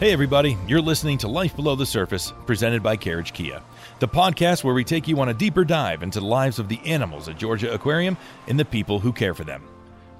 [0.00, 3.60] Hey, everybody, you're listening to Life Below the Surface, presented by Carriage Kia,
[3.98, 6.80] the podcast where we take you on a deeper dive into the lives of the
[6.86, 8.16] animals at Georgia Aquarium
[8.48, 9.62] and the people who care for them.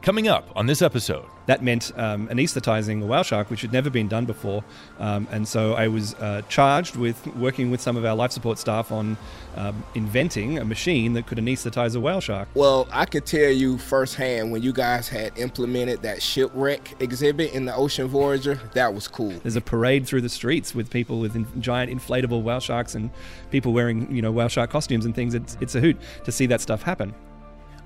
[0.02, 3.90] Coming up on this episode, that meant um, anesthetizing a whale shark, which had never
[3.90, 4.64] been done before.
[4.98, 8.58] Um, and so I was uh, charged with working with some of our life support
[8.58, 9.18] staff on
[9.56, 12.48] um, inventing a machine that could anesthetize a whale shark.
[12.54, 17.66] Well, I could tell you firsthand when you guys had implemented that shipwreck exhibit in
[17.66, 19.34] the Ocean Voyager, that was cool.
[19.42, 23.10] There's a parade through the streets with people with in- giant inflatable whale sharks and
[23.50, 25.34] people wearing, you know, whale shark costumes and things.
[25.34, 27.14] It's, it's a hoot to see that stuff happen.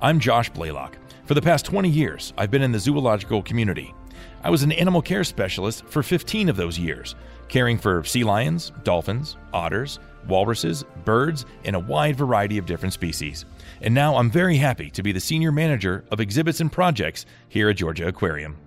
[0.00, 0.96] I'm Josh Blaylock.
[1.26, 3.94] For the past 20 years, I've been in the zoological community.
[4.42, 7.14] I was an animal care specialist for 15 of those years,
[7.48, 13.46] caring for sea lions, dolphins, otters, walruses, birds, and a wide variety of different species.
[13.80, 17.70] And now I'm very happy to be the senior manager of exhibits and projects here
[17.70, 18.58] at Georgia Aquarium.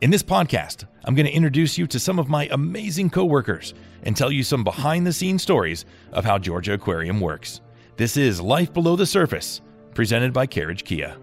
[0.00, 4.16] In this podcast, I'm going to introduce you to some of my amazing coworkers and
[4.16, 7.60] tell you some behind the scenes stories of how Georgia Aquarium works.
[7.96, 9.60] This is Life Below the Surface,
[9.94, 11.16] presented by Carriage Kia.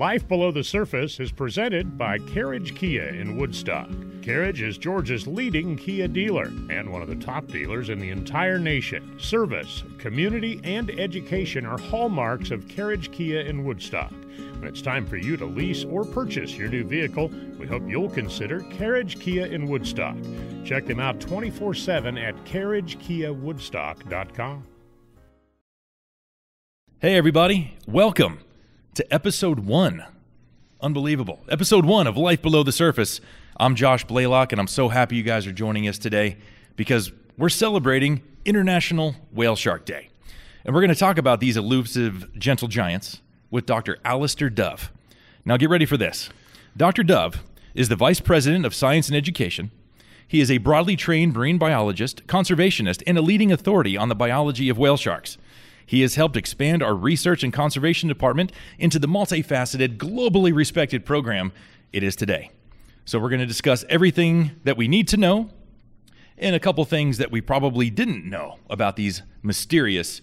[0.00, 3.90] Life Below the Surface is presented by Carriage Kia in Woodstock.
[4.22, 8.58] Carriage is Georgia's leading Kia dealer and one of the top dealers in the entire
[8.58, 9.20] nation.
[9.20, 14.10] Service, community, and education are hallmarks of Carriage Kia in Woodstock.
[14.10, 18.08] When it's time for you to lease or purchase your new vehicle, we hope you'll
[18.08, 20.16] consider Carriage Kia in Woodstock.
[20.64, 24.64] Check them out 24 7 at carriagekiawoodstock.com.
[27.00, 28.40] Hey, everybody, welcome
[29.00, 30.04] to episode one.
[30.82, 31.40] Unbelievable.
[31.48, 33.22] Episode one of Life Below the Surface.
[33.56, 36.36] I'm Josh Blaylock, and I'm so happy you guys are joining us today
[36.76, 40.10] because we're celebrating International Whale Shark Day.
[40.66, 43.96] And we're going to talk about these elusive gentle giants with Dr.
[44.04, 44.92] Alistair Dove.
[45.46, 46.28] Now, get ready for this.
[46.76, 47.02] Dr.
[47.02, 47.42] Dove
[47.72, 49.70] is the Vice President of Science and Education.
[50.28, 54.68] He is a broadly trained marine biologist, conservationist, and a leading authority on the biology
[54.68, 55.38] of whale sharks.
[55.90, 61.50] He has helped expand our research and conservation department into the multifaceted, globally respected program
[61.92, 62.52] it is today.
[63.04, 65.50] So, we're going to discuss everything that we need to know
[66.38, 70.20] and a couple things that we probably didn't know about these mysterious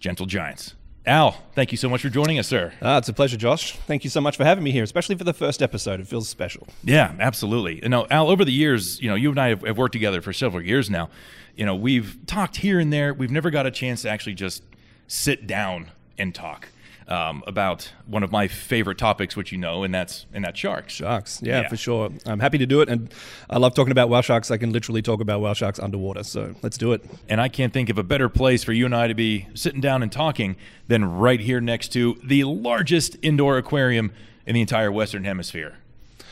[0.00, 0.76] gentle giants.
[1.04, 2.72] Al, thank you so much for joining us, sir.
[2.80, 3.76] Ah, it's a pleasure, Josh.
[3.86, 6.00] Thank you so much for having me here, especially for the first episode.
[6.00, 6.66] It feels special.
[6.82, 7.82] Yeah, absolutely.
[7.82, 10.22] You know, Al, over the years, you know, you and I have, have worked together
[10.22, 11.10] for several years now.
[11.54, 13.12] You know, we've talked here and there.
[13.12, 14.62] We've never got a chance to actually just
[15.06, 16.68] sit down and talk.
[17.08, 20.94] Um, about one of my favorite topics, which you know, and that's and that's sharks.
[20.94, 22.10] Sharks, yeah, yeah, for sure.
[22.24, 23.12] I'm happy to do it, and
[23.50, 24.52] I love talking about whale sharks.
[24.52, 27.04] I can literally talk about whale sharks underwater, so let's do it.
[27.28, 29.80] And I can't think of a better place for you and I to be sitting
[29.80, 34.12] down and talking than right here next to the largest indoor aquarium
[34.46, 35.74] in the entire Western Hemisphere.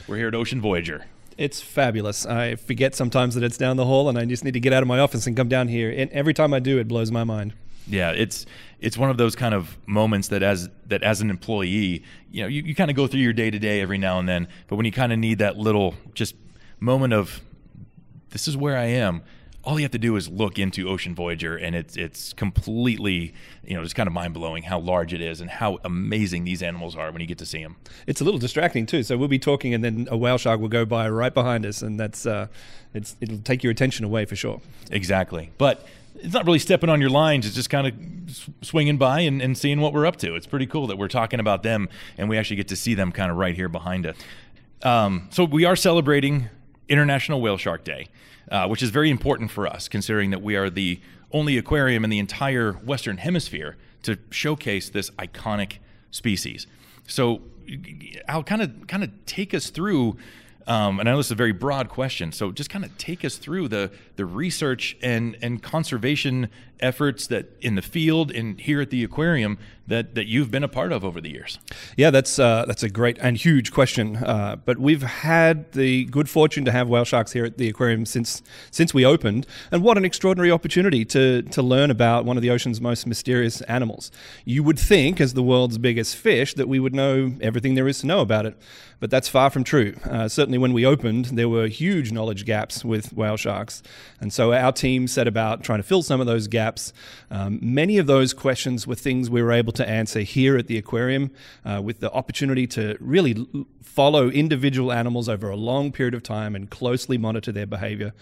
[0.07, 1.05] We're here at Ocean Voyager.
[1.37, 2.27] It's fabulous.
[2.27, 4.83] I forget sometimes that it's down the hall, and I just need to get out
[4.83, 5.91] of my office and come down here.
[5.91, 7.55] And every time I do, it blows my mind.
[7.91, 8.47] Yeah, it's
[8.81, 12.49] it's one of those kind of moments that as that as an employee, you know,
[12.49, 14.77] you, you kind of go through your day to day every now and then, but
[14.77, 16.35] when you kind of need that little just
[16.79, 17.41] moment of
[18.31, 19.23] this is where I am,
[19.63, 23.35] all you have to do is look into Ocean Voyager, and it's it's completely
[23.65, 26.63] you know just kind of mind blowing how large it is and how amazing these
[26.63, 27.77] animals are when you get to see them.
[28.07, 29.03] It's a little distracting too.
[29.03, 31.83] So we'll be talking, and then a whale shark will go by right behind us,
[31.83, 32.47] and that's uh,
[32.95, 34.61] it's it'll take your attention away for sure.
[34.91, 35.87] Exactly, but
[36.23, 37.47] it's not really stepping on your lines.
[37.47, 40.35] It's just kind of swinging by and, and, seeing what we're up to.
[40.35, 43.13] It's pretty cool that we're talking about them and we actually get to see them
[43.13, 44.17] kind of right here behind us.
[44.83, 46.49] Um, so we are celebrating
[46.89, 48.09] International Whale Shark Day,
[48.51, 51.01] uh, which is very important for us, considering that we are the
[51.33, 55.79] only aquarium in the entire Western Hemisphere to showcase this iconic
[56.11, 56.67] species.
[57.07, 57.43] So
[58.29, 60.17] I'll kind of kind of take us through
[60.71, 63.25] um, and I know this is a very broad question, so just kind of take
[63.25, 66.49] us through the the research and and conservation
[66.81, 69.59] efforts that in the field and here at the aquarium
[69.91, 71.59] that that you've been a part of over the years.
[71.97, 74.17] Yeah, that's uh, that's a great and huge question.
[74.17, 78.07] Uh, but we've had the good fortune to have whale sharks here at the aquarium
[78.07, 78.41] since
[78.71, 82.51] since we opened, and what an extraordinary opportunity to to learn about one of the
[82.51, 84.11] ocean's most mysterious animals.
[84.45, 87.99] You would think, as the world's biggest fish, that we would know everything there is
[88.01, 88.57] to know about it,
[89.01, 89.97] but that's far from true.
[90.05, 93.83] Uh, certainly, when we opened, there were huge knowledge gaps with whale sharks,
[94.21, 96.70] and so our team set about trying to fill some of those gaps
[97.31, 100.79] Um, many of those questions were things we were able to answer here at the
[100.79, 101.31] aquarium
[101.65, 103.47] uh, with the opportunity to really
[103.91, 108.13] follow individual animals over a long period of time and closely monitor their behavior,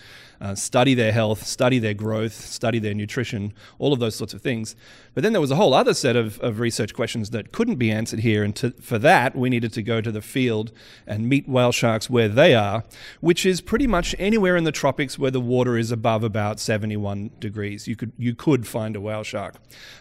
[0.41, 4.41] uh, study their health, study their growth, study their nutrition, all of those sorts of
[4.41, 4.75] things.
[5.15, 7.91] But then there was a whole other set of, of research questions that couldn't be
[7.91, 8.43] answered here.
[8.43, 10.73] And to, for that, we needed to go to the field
[11.06, 12.85] and meet whale sharks where they are,
[13.21, 17.31] which is pretty much anywhere in the tropics where the water is above about 71
[17.41, 17.87] degrees.
[17.87, 19.56] You could, you could find a whale shark.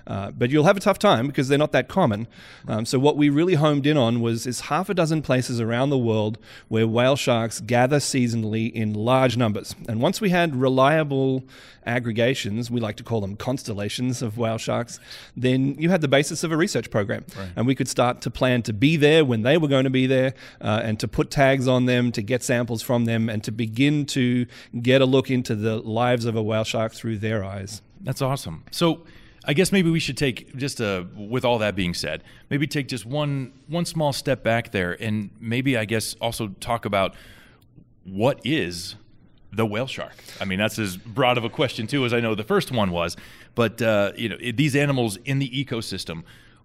[0.05, 2.27] Uh, but you'll have a tough time because they're not that common.
[2.67, 5.89] Um, so what we really homed in on was is half a dozen places around
[5.89, 6.37] the world
[6.69, 9.75] where whale sharks gather seasonally in large numbers.
[9.89, 11.43] And once we had reliable
[11.85, 14.99] aggregations, we like to call them constellations of whale sharks,
[15.35, 17.25] then you had the basis of a research program.
[17.37, 17.49] Right.
[17.55, 20.05] And we could start to plan to be there when they were going to be
[20.05, 23.51] there uh, and to put tags on them, to get samples from them, and to
[23.51, 24.45] begin to
[24.81, 27.81] get a look into the lives of a whale shark through their eyes.
[28.07, 28.63] That's awesome.
[28.71, 29.01] So,
[29.43, 32.65] I guess maybe we should take just a, uh, with all that being said, maybe
[32.65, 37.15] take just one one small step back there, and maybe I guess also talk about
[38.05, 38.95] what is
[39.51, 40.13] the whale shark.
[40.39, 42.91] I mean, that's as broad of a question too as I know the first one
[42.91, 43.17] was.
[43.55, 46.23] But uh, you know, these animals in the ecosystem,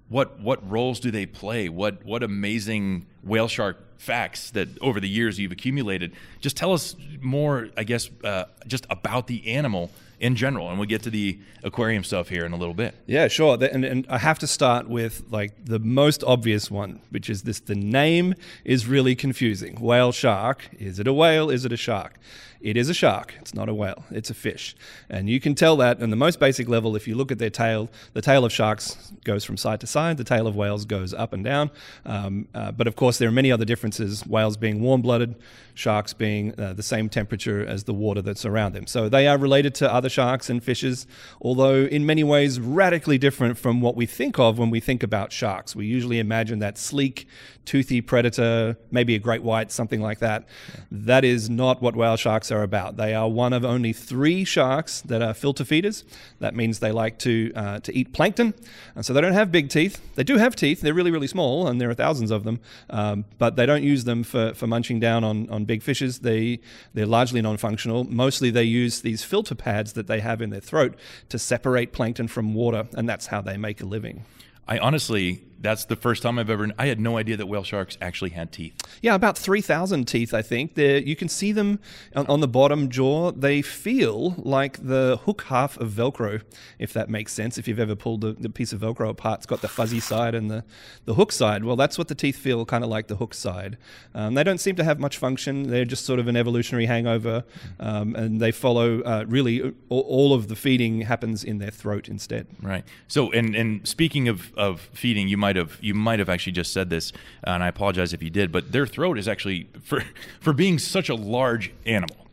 [0.09, 1.69] what what roles do they play?
[1.69, 6.13] What what amazing whale shark facts that over the years you've accumulated?
[6.41, 9.91] Just tell us more, I guess, uh, just about the animal
[10.23, 12.95] in general, and we'll get to the aquarium stuff here in a little bit.
[13.07, 13.59] Yeah, sure.
[13.61, 17.59] And, and I have to start with like the most obvious one, which is this:
[17.59, 18.35] the name
[18.65, 19.81] is really confusing.
[19.81, 20.71] Whale shark.
[20.79, 21.51] Is it a whale?
[21.51, 22.15] Is it a shark?
[22.63, 23.35] It is a shark.
[23.41, 24.05] It's not a whale.
[24.11, 24.77] It's a fish.
[25.11, 27.51] And you can tell that on the most basic level if you look at their
[27.51, 27.91] tail.
[28.13, 31.33] The tail of sharks goes from side to side, the tail of whales goes up
[31.33, 31.71] and down.
[32.07, 35.35] Um, uh, but of course, there are many other differences whales being warm blooded,
[35.75, 38.87] sharks being uh, the same temperature as the water that's around them.
[38.87, 41.07] So they are related to other sharks and fishes,
[41.41, 45.33] although in many ways radically different from what we think of when we think about
[45.33, 45.75] sharks.
[45.75, 47.27] We usually imagine that sleek,
[47.65, 50.47] toothy predator, maybe a great white, something like that.
[50.69, 50.81] Yeah.
[50.91, 52.97] That is not what whale sharks are about.
[52.97, 56.05] They are one of only three sharks that are filter feeders.
[56.39, 58.55] That means they like to uh, to eat plankton,
[58.95, 60.01] and so they don't have big teeth.
[60.15, 60.81] They do have teeth.
[60.81, 62.61] They're really really small, and there are thousands of them,
[62.91, 66.21] um, but they don't use them for, for munching down on, on big fishes.
[66.21, 66.61] They
[66.95, 68.05] they're largely non-functional.
[68.05, 70.95] Mostly they use these filter pads that they have in their throat
[71.31, 74.25] to separate plankton from water, and that's how they make a living.
[74.69, 76.69] I honestly that's the first time I've ever.
[76.79, 78.75] I had no idea that whale sharks actually had teeth.
[79.01, 80.35] Yeah, about three thousand teeth.
[80.35, 81.79] I think They're, you can see them
[82.15, 83.31] on, on, the bottom jaw.
[83.31, 86.43] They feel like the hook half of Velcro,
[86.79, 87.59] if that makes sense.
[87.59, 90.35] If you've ever pulled the, the piece of Velcro apart, it's got the fuzzy side
[90.35, 90.65] and the
[91.05, 91.65] the hook side.
[91.65, 93.79] Well, that's what the teeth feel kind of like the hook side.
[94.15, 95.71] Um, they don't seem to have much function.
[95.71, 97.45] They're just sort of an evolutionary hangover,
[97.79, 99.01] um, and they follow.
[99.03, 102.49] Uh, really, all, all of the feeding happens in their throat instead.
[102.61, 102.85] Right.
[103.07, 106.53] So, and and speaking of of feeding, you might might have you might have actually
[106.53, 107.13] just said this,
[107.45, 110.05] and I apologize if you did, but their throat is actually for
[110.41, 112.29] for being such a large animal,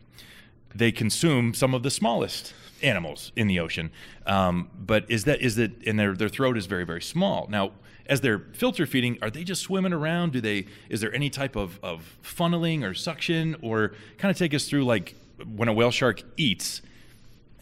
[0.74, 3.90] they consume some of the smallest animals in the ocean.
[4.26, 7.72] Um, but is that is that and their their throat is very very small now.
[8.06, 10.32] As they're filter feeding, are they just swimming around?
[10.32, 10.66] Do they?
[10.88, 14.84] Is there any type of, of funneling or suction, or kind of take us through
[14.84, 15.14] like
[15.54, 16.82] when a whale shark eats?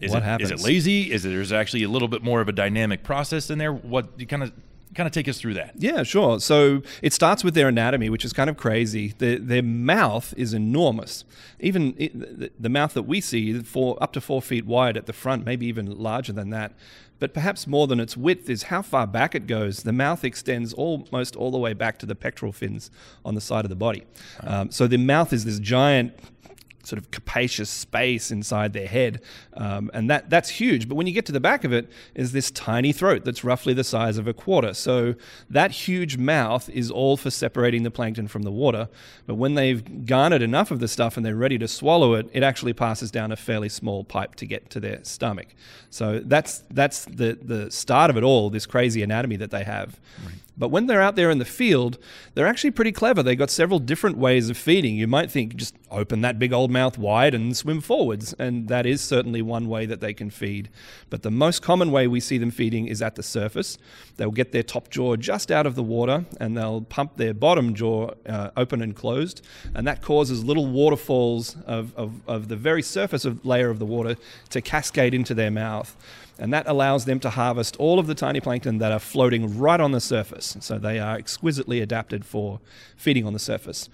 [0.01, 0.51] Is what it, happens?
[0.51, 1.13] Is it lazy?
[1.13, 3.75] Is it there's actually a little bit more of a dynamic process in there?
[3.75, 4.53] What you kind of
[4.99, 5.75] kind of take us through that.
[5.77, 6.41] Yeah, sure.
[6.41, 9.15] So it starts with their anatomy, which is kind of crazy.
[9.17, 11.25] Their, their mouth is enormous.
[11.61, 15.13] Even it, the mouth that we see, four, up to four feet wide at the
[15.13, 16.73] front, maybe even larger than that.
[17.21, 19.85] But perhaps more than its width is how far back it goes.
[19.85, 22.91] The mouth extends almost all the way back to the pectoral fins
[23.25, 24.03] on the side of the body.
[24.43, 26.13] Um, so the mouth is this giant
[26.85, 29.21] sort of capacious space inside their head,
[29.55, 30.89] um, and that that's huge.
[30.89, 33.75] But when you get to the back of it, is this tiny throat that's roughly
[33.75, 34.75] the size of a quarter.
[34.75, 35.15] So
[35.51, 38.89] that huge mouth is all for separating the plankton from the water.
[39.27, 42.43] But when they've garnered enough of the stuff and they're ready to swallow it, it
[42.43, 45.49] actually passes down a fairly small pipe to get to their stomach.
[45.91, 48.51] So that's that's the the start of it all.
[48.51, 49.99] This crazy anatomy that they have.
[50.25, 50.35] Right.
[50.59, 51.99] But when they're out there in the field,
[52.35, 53.23] they're actually pretty clever.
[53.23, 54.97] They've got several different ways of feeding.
[54.97, 58.85] You might think just open that big old mouth wide and swim forwards, and that
[58.85, 60.69] is certainly one way that they can feed.
[61.11, 63.79] But the most common way we see them feeding is at the surface.
[64.17, 67.75] They'll get their top jaw just out of the water and they'll pump their bottom
[67.75, 72.83] jaw uh, open and closed, and that causes little waterfalls of, of, of the very
[72.83, 74.17] surface of layer of the water
[74.51, 75.97] to cascade into their mouth.
[76.39, 79.81] And that allows them to harvest all of the tiny plankton that are floating right
[79.81, 80.57] on the surface.
[80.61, 82.61] So they are exquisitely adapted for
[82.97, 83.89] feeding on the surface.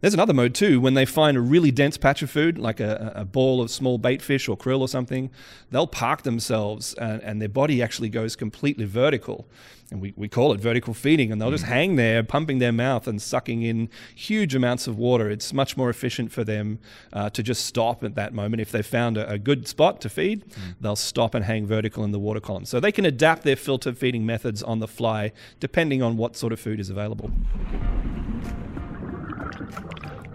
[0.00, 0.80] There's another mode too.
[0.80, 3.98] When they find a really dense patch of food, like a, a ball of small
[3.98, 5.30] bait fish or krill or something,
[5.70, 9.48] they'll park themselves and, and their body actually goes completely vertical.
[9.90, 11.32] And we, we call it vertical feeding.
[11.32, 15.30] And they'll just hang there, pumping their mouth and sucking in huge amounts of water.
[15.30, 16.78] It's much more efficient for them
[17.12, 18.60] uh, to just stop at that moment.
[18.60, 20.44] If they've found a, a good spot to feed,
[20.80, 22.66] they'll stop and hang vertical in the water column.
[22.66, 26.52] So they can adapt their filter feeding methods on the fly depending on what sort
[26.52, 27.32] of food is available.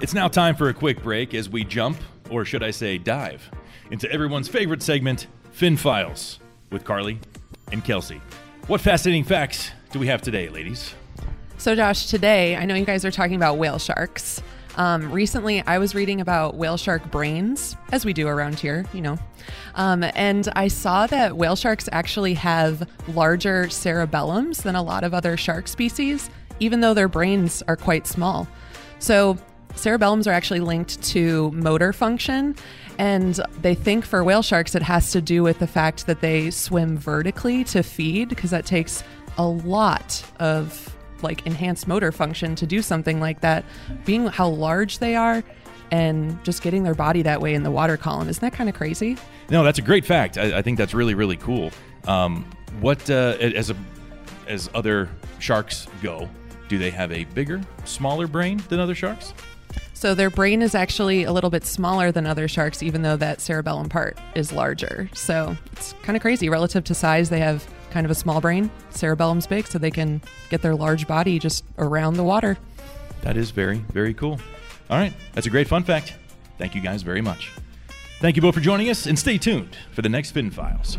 [0.02, 1.98] It's now time for a quick break as we jump,
[2.30, 3.50] or should I say dive,
[3.92, 6.40] into everyone's favorite segment, Fin Files,
[6.72, 7.20] with Carly
[7.72, 8.22] and Kelsey.
[8.68, 10.94] What fascinating facts do we have today, ladies?
[11.58, 14.42] So, Josh, today I know you guys are talking about whale sharks.
[14.76, 19.02] Um, recently, I was reading about whale shark brains, as we do around here, you
[19.02, 19.20] know.
[19.76, 25.14] Um, and I saw that whale sharks actually have larger cerebellums than a lot of
[25.14, 26.30] other shark species,
[26.60, 28.48] even though their brains are quite small.
[29.04, 29.38] So,
[29.74, 32.56] cerebellums are actually linked to motor function.
[32.98, 36.52] And they think for whale sharks, it has to do with the fact that they
[36.52, 39.04] swim vertically to feed, because that takes
[39.38, 43.66] a lot of like enhanced motor function to do something like that.
[44.06, 45.44] Being how large they are
[45.92, 48.30] and just getting their body that way in the water column.
[48.30, 49.18] Isn't that kind of crazy?
[49.50, 50.38] No, that's a great fact.
[50.38, 51.72] I, I think that's really, really cool.
[52.08, 52.46] Um,
[52.80, 53.76] what uh, as a
[54.48, 56.30] as other sharks go,
[56.68, 59.34] do they have a bigger, smaller brain than other sharks?
[59.94, 63.40] So their brain is actually a little bit smaller than other sharks, even though that
[63.40, 65.10] cerebellum part is larger.
[65.14, 66.50] So it's kind of crazy.
[66.50, 68.70] Relative to size, they have kind of a small brain.
[68.90, 72.58] Cerebellum's big, so they can get their large body just around the water.
[73.22, 74.40] That is very, very cool.
[74.90, 76.16] All right, that's a great fun fact.
[76.58, 77.52] Thank you guys very much.
[78.20, 80.98] Thank you both for joining us, and stay tuned for the next Fin Files.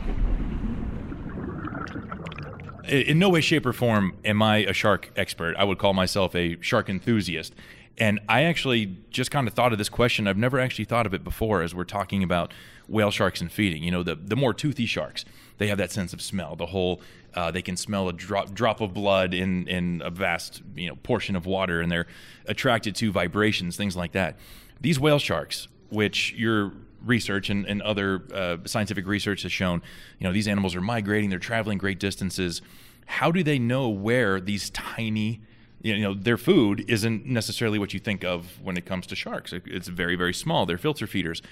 [2.89, 5.57] In no way, shape, or form am I a shark expert.
[5.57, 7.55] I would call myself a shark enthusiast.
[7.97, 10.27] And I actually just kind of thought of this question.
[10.27, 12.53] I've never actually thought of it before as we're talking about
[12.89, 13.83] whale sharks and feeding.
[13.83, 15.25] You know, the, the more toothy sharks,
[15.59, 16.57] they have that sense of smell.
[16.57, 17.01] The whole,
[17.35, 20.97] uh, they can smell a drop, drop of blood in, in a vast, you know,
[20.97, 22.07] portion of water and they're
[22.47, 24.37] attracted to vibrations, things like that.
[24.81, 26.73] These whale sharks, which your
[27.05, 29.83] research and, and other uh, scientific research has shown,
[30.19, 32.63] you know, these animals are migrating, they're traveling great distances.
[33.07, 35.41] How do they know where these tiny
[35.83, 39.53] you know their food isn't necessarily what you think of when it comes to sharks?
[39.53, 41.43] It's very very small they're filter feeders.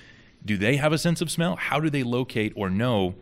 [0.45, 1.57] Do they have a sense of smell?
[1.57, 3.15] How do they locate or know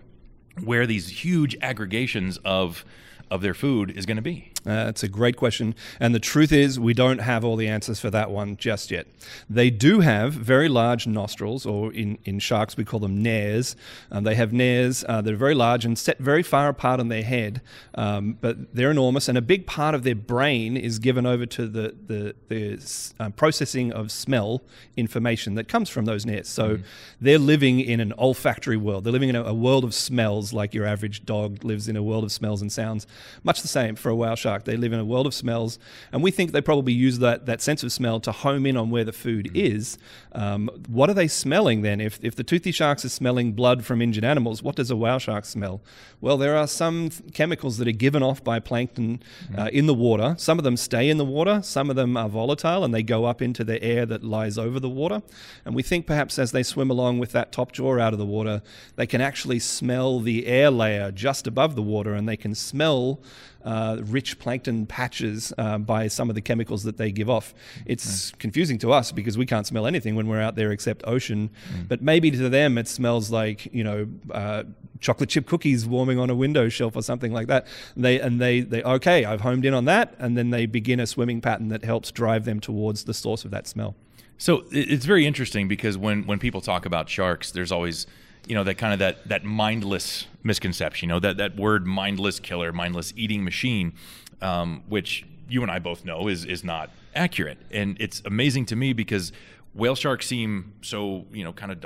[0.62, 2.84] where these huge aggregations of
[3.30, 5.74] of their food is going to be uh, it's a great question.
[5.98, 9.06] And the truth is, we don't have all the answers for that one just yet.
[9.48, 13.76] They do have very large nostrils, or in, in sharks, we call them nares.
[14.10, 17.08] Um, they have nares uh, that are very large and set very far apart on
[17.08, 17.62] their head,
[17.94, 19.28] um, but they're enormous.
[19.28, 23.30] And a big part of their brain is given over to the, the, the uh,
[23.30, 24.62] processing of smell
[24.96, 26.48] information that comes from those nares.
[26.48, 26.82] So mm.
[27.20, 29.04] they're living in an olfactory world.
[29.04, 32.02] They're living in a, a world of smells like your average dog lives in a
[32.02, 33.06] world of smells and sounds.
[33.42, 34.64] Much the same for a whale shark shark.
[34.64, 35.78] They live in a world of smells,
[36.12, 38.90] and we think they probably use that, that sense of smell to home in on
[38.90, 39.56] where the food mm.
[39.56, 39.98] is.
[40.32, 42.00] Um, what are they smelling then?
[42.00, 45.18] If, if the toothy sharks are smelling blood from injured animals, what does a whale
[45.18, 45.80] shark smell?
[46.20, 49.58] Well, there are some chemicals that are given off by plankton mm.
[49.58, 50.34] uh, in the water.
[50.38, 53.24] Some of them stay in the water, some of them are volatile and they go
[53.24, 55.22] up into the air that lies over the water.
[55.64, 58.26] And we think perhaps as they swim along with that top jaw out of the
[58.26, 58.62] water,
[58.96, 63.20] they can actually smell the air layer just above the water and they can smell
[63.64, 67.54] uh, rich plankton patches uh, by some of the chemicals that they give off.
[67.86, 71.50] It's confusing to us because we can't smell anything when we're out there except ocean.
[71.72, 71.88] Mm.
[71.88, 74.64] But maybe to them it smells like you know uh,
[75.00, 77.66] chocolate chip cookies warming on a window shelf or something like that.
[77.96, 81.06] They and they they okay, I've homed in on that, and then they begin a
[81.06, 83.94] swimming pattern that helps drive them towards the source of that smell.
[84.38, 88.06] So it's very interesting because when when people talk about sharks, there's always
[88.50, 92.40] you know that kind of that that mindless misconception you know that that word mindless
[92.40, 93.94] killer mindless eating machine
[94.42, 97.58] um, which you and I both know is is not accurate.
[97.70, 99.32] And it's amazing to me because
[99.74, 101.80] whale sharks seem so you know kind of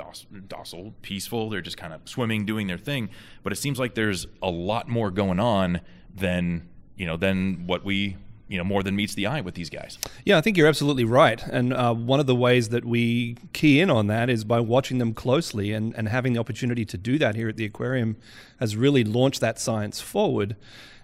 [0.47, 1.49] docile, peaceful.
[1.49, 3.09] They're just kind of swimming doing their thing.
[3.43, 5.81] But it seems like there's a lot more going on
[6.15, 9.69] than you know than what we you know more than meets the eye with these
[9.69, 9.97] guys.
[10.23, 11.41] Yeah, I think you're absolutely right.
[11.47, 14.99] And uh, one of the ways that we key in on that is by watching
[14.99, 18.17] them closely and, and having the opportunity to do that here at the aquarium
[18.59, 20.55] has really launched that science forward.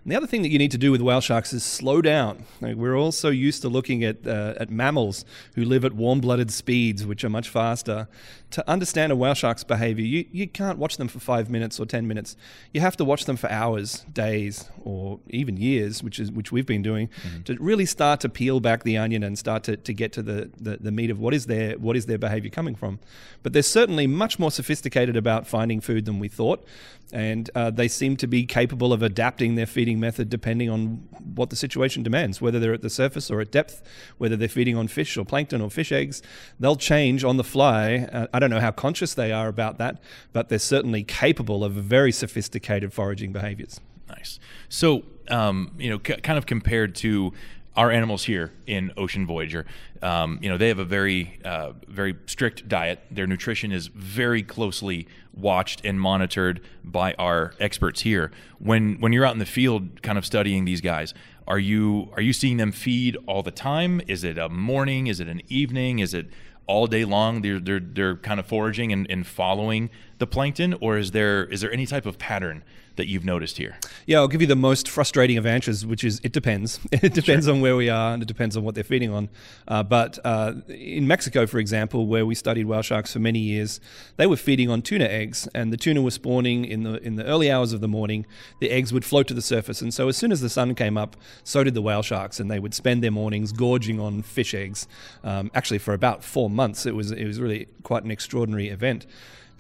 [0.04, 2.46] And the other thing that you need to do with whale sharks is slow down.
[2.60, 6.22] Like, we're all so used to looking at, uh, at mammals who live at warm
[6.22, 8.08] blooded speeds, which are much faster.
[8.52, 11.86] To understand a whale shark's behavior, you, you can't watch them for five minutes or
[11.86, 12.36] 10 minutes.
[12.74, 16.66] You have to watch them for hours, days, or even years, which, is, which we've
[16.66, 17.44] been doing, mm-hmm.
[17.44, 20.52] to really start to peel back the onion and start to, to get to the,
[20.60, 23.00] the, the meat of what is, their, what is their behavior coming from.
[23.44, 26.66] But they're certainly much more sophisticated about finding food than we thought
[27.14, 31.50] and uh, they seem to be capable of adapting their feeding method depending on what
[31.50, 33.82] the situation demands, whether they're at the surface or at depth,
[34.18, 36.22] whether they're feeding on fish or plankton or fish eggs.
[36.60, 38.08] They'll change on the fly.
[38.12, 40.02] Uh, don't know how conscious they are about that,
[40.34, 43.80] but they're certainly capable of very sophisticated foraging behaviors.
[44.10, 44.40] Nice.
[44.68, 47.32] So, um, you know, c- kind of compared to
[47.78, 49.66] our animals here in Ocean Voyager,
[50.02, 53.00] um, you know, they have a very, uh, very strict diet.
[53.10, 58.32] Their nutrition is very closely watched and monitored by our experts here.
[58.60, 61.14] When when you're out in the field, kind of studying these guys,
[61.48, 64.02] are you are you seeing them feed all the time?
[64.08, 65.08] Is it a morning?
[65.08, 66.00] Is it an evening?
[66.00, 66.28] Is it
[66.68, 67.42] all day long?
[67.42, 71.62] They're they're, they're kind of foraging and, and following the plankton, or is there is
[71.62, 72.64] there any type of pattern
[72.96, 73.78] that you've noticed here?
[74.06, 76.80] Yeah, I'll give you the most frustrating of answers, which is it depends.
[76.92, 77.56] It depends sure.
[77.56, 79.30] on where we are and it depends on what they're feeding on.
[79.68, 83.80] Uh, but uh, in Mexico, for example, where we studied whale sharks for many years,
[84.18, 87.26] they were feeding on tuna eggs, and the tuna was spawning in the in the
[87.26, 88.26] early hours of the morning.
[88.60, 90.98] The eggs would float to the surface, and so as soon as the sun came
[90.98, 94.54] up, so did the whale sharks, and they would spend their mornings gorging on fish
[94.54, 94.88] eggs.
[95.24, 99.06] Um, actually, for about four months, it was it was really quite an extraordinary event.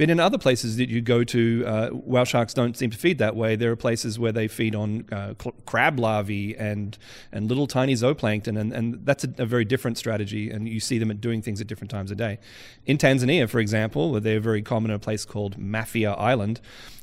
[0.01, 3.20] But in other places that you go to, uh, whale sharks don't seem to feed
[3.20, 3.55] that way.
[3.55, 6.98] There are places where they feed on uh, cl- crab larvae and
[7.31, 10.50] and little tiny zooplankton, and, and that's a, a, very different strategy.
[10.50, 12.39] And you see them doing things at different times of day.
[12.88, 16.62] In Tanzania, for example, where they're very common in a place called Mafia Island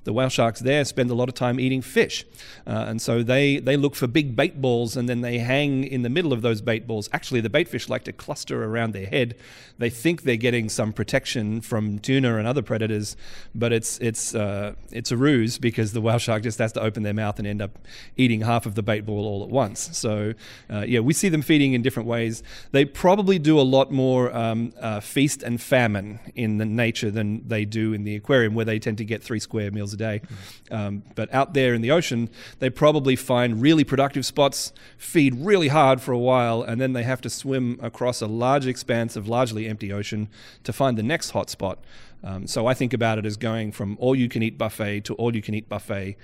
[0.09, 2.25] the whale sharks there spend a lot of time eating fish.
[2.67, 6.01] Uh, and so they, they look for big bait balls and then they hang in
[6.01, 7.11] the middle of those bait balls.
[7.13, 9.37] Actually, the bait fish like to cluster around their head.
[9.77, 13.19] They think they're getting some protection from tuna and other predators,
[13.55, 17.03] but it's, it's, uh, it's a ruse because the whale shark just has to open
[17.03, 17.79] their mouth and end up
[18.17, 19.95] eating half of the bait ball all at once.
[19.95, 20.33] So,
[20.71, 22.43] uh, yeah, we see them feeding in different ways.
[22.73, 27.47] They probably do a lot more um, uh, feast and famine in the nature than
[27.47, 30.23] they do in the aquarium, where they tend to get three square meals a day.
[30.71, 35.69] Um, but out there in the ocean, they probably find really productive spots, feed really
[35.69, 39.29] hard for a while, and then they have to swim across a large expanse of
[39.29, 40.29] largely empty ocean
[40.65, 41.79] to find the next hot spot.
[42.25, 45.15] Um, so I think about it as going from all you can eat buffet to
[45.15, 46.17] all you can eat buffet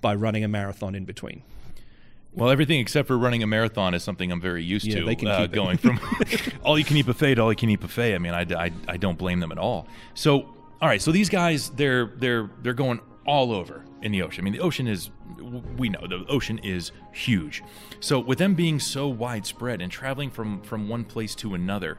[0.00, 1.42] by running a marathon in between.
[2.34, 5.28] Well, everything except for running a marathon is something I'm very used yeah, to.
[5.28, 6.00] Uh, going from
[6.62, 8.14] all you can eat buffet to all you can eat buffet.
[8.14, 9.86] I mean, I, I, I don't blame them at all.
[10.14, 14.42] So, all right, so these guys, they're they're they're going all over in the ocean.
[14.42, 15.10] I mean, the ocean is,
[15.76, 17.62] we know, the ocean is huge.
[18.00, 21.98] So, with them being so widespread and traveling from, from one place to another,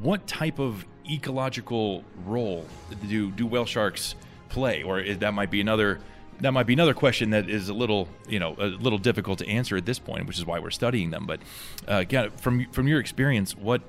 [0.00, 2.66] what type of ecological role
[3.08, 4.14] do, do whale sharks
[4.48, 4.82] play?
[4.82, 6.00] Or is, that might be another
[6.40, 9.48] that might be another question that is a little, you know, a little difficult to
[9.48, 11.26] answer at this point, which is why we're studying them.
[11.26, 11.40] But
[11.88, 13.82] uh, again, from from your experience, what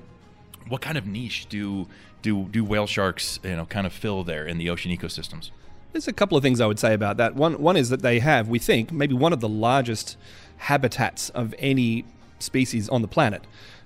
[0.68, 1.86] what kind of niche do
[2.22, 5.50] do do whale sharks, you know, kind of fill there in the ocean ecosystems?
[5.92, 7.34] There's a couple of things I would say about that.
[7.34, 10.16] One, one is that they have, we think, maybe one of the largest
[10.58, 12.04] habitats of any
[12.38, 13.42] species on the planet.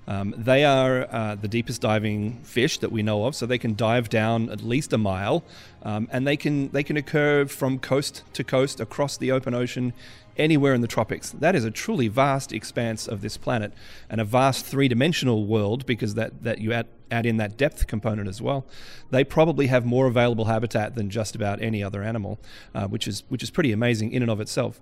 [0.07, 3.75] Um, they are uh, the deepest diving fish that we know of, so they can
[3.75, 5.43] dive down at least a mile,
[5.83, 9.93] um, and they can they can occur from coast to coast across the open ocean
[10.37, 11.31] anywhere in the tropics.
[11.31, 13.73] That is a truly vast expanse of this planet
[14.09, 17.87] and a vast three dimensional world because that, that you add, add in that depth
[17.87, 18.65] component as well.
[19.11, 22.39] They probably have more available habitat than just about any other animal,
[22.73, 24.79] uh, which, is, which is pretty amazing in and of itself.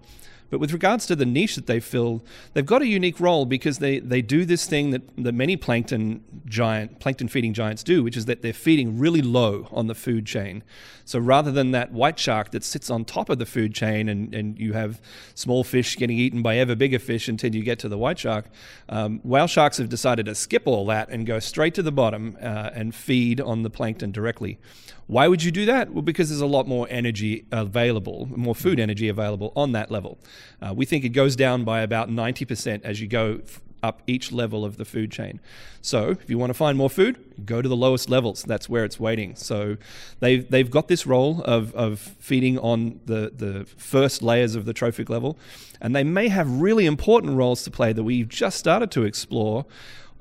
[0.53, 3.79] But with regards to the niche that they fill, they've got a unique role because
[3.79, 8.15] they, they do this thing that, that many plankton giant plankton feeding giants do, which
[8.15, 10.61] is that they're feeding really low on the food chain.
[11.05, 14.31] So rather than that white shark that sits on top of the food chain and,
[14.35, 15.01] and you have
[15.33, 18.45] small fish getting eaten by ever bigger fish until you get to the white shark,
[18.89, 22.37] um, whale sharks have decided to skip all that and go straight to the bottom
[22.39, 24.59] uh, and feed on the plankton directly.
[25.07, 25.91] Why would you do that?
[25.91, 30.17] Well, because there's a lot more energy available, more food energy available on that level.
[30.61, 33.41] Uh, we think it goes down by about 90% as you go
[33.83, 35.41] up each level of the food chain.
[35.81, 38.43] So, if you want to find more food, go to the lowest levels.
[38.43, 39.35] That's where it's waiting.
[39.35, 39.75] So,
[40.21, 44.73] they've, they've got this role of, of feeding on the, the first layers of the
[44.73, 45.37] trophic level,
[45.81, 49.65] and they may have really important roles to play that we've just started to explore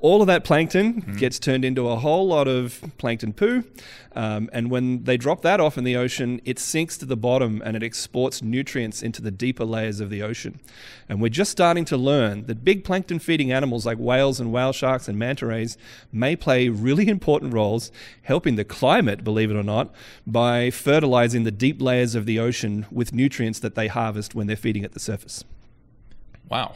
[0.03, 3.63] all of that plankton gets turned into a whole lot of plankton poo.
[4.13, 7.61] Um, and when they drop that off in the ocean, it sinks to the bottom
[7.63, 10.59] and it exports nutrients into the deeper layers of the ocean.
[11.07, 14.73] And we're just starting to learn that big plankton feeding animals like whales and whale
[14.73, 15.77] sharks and manta rays
[16.11, 17.89] may play really important roles
[18.23, 19.89] helping the climate, believe it or not,
[20.27, 24.57] by fertilizing the deep layers of the ocean with nutrients that they harvest when they're
[24.57, 25.45] feeding at the surface.
[26.49, 26.75] Wow.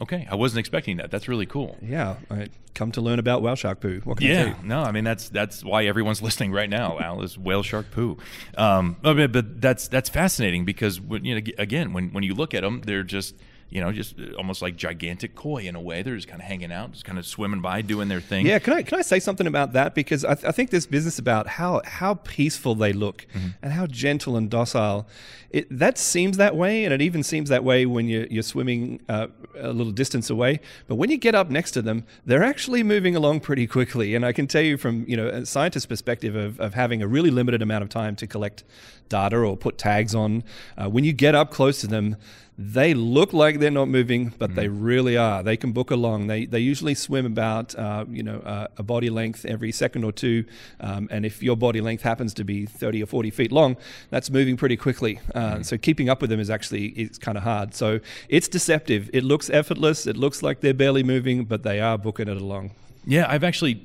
[0.00, 1.10] Okay, I wasn't expecting that.
[1.10, 1.76] That's really cool.
[1.82, 4.00] Yeah, I come to learn about whale shark poo.
[4.04, 4.54] What can I Yeah, you?
[4.64, 6.98] no, I mean that's that's why everyone's listening right now.
[6.98, 8.18] Al is whale shark poo,
[8.56, 12.34] um, I mean, but that's that's fascinating because when, you know again when when you
[12.34, 13.34] look at them, they're just
[13.74, 16.02] you know just almost like gigantic koi in a way.
[16.02, 18.46] They're just kind of hanging out, just kind of swimming by, doing their thing.
[18.46, 20.86] Yeah, can I can I say something about that because I, th- I think this
[20.86, 23.26] business about how how peaceful they look
[23.62, 25.08] and how gentle and docile,
[25.50, 29.00] it that seems that way, and it even seems that way when you're you're swimming
[29.08, 29.26] uh,
[29.58, 30.60] a little distance away.
[30.86, 34.14] But when you get up next to them, they're actually moving along pretty quickly.
[34.14, 37.08] And I can tell you from you know a scientist's perspective of, of having a
[37.08, 38.62] really limited amount of time to collect
[39.08, 40.44] data or put tags on,
[40.78, 42.16] uh, when you get up close to them.
[42.56, 45.42] They look like they're not moving, but they really are.
[45.42, 46.28] They can book along.
[46.28, 50.12] They, they usually swim about uh, you know uh, a body length every second or
[50.12, 50.44] two,
[50.78, 53.76] um, and if your body length happens to be 30 or 40 feet long,
[54.10, 55.18] that's moving pretty quickly.
[55.34, 57.74] Uh, So keeping up with them is actually is kind of hard.
[57.74, 59.10] So it's deceptive.
[59.12, 60.06] It looks effortless.
[60.06, 62.70] It looks like they're barely moving, but they are booking it along.
[63.06, 63.84] Yeah, I've actually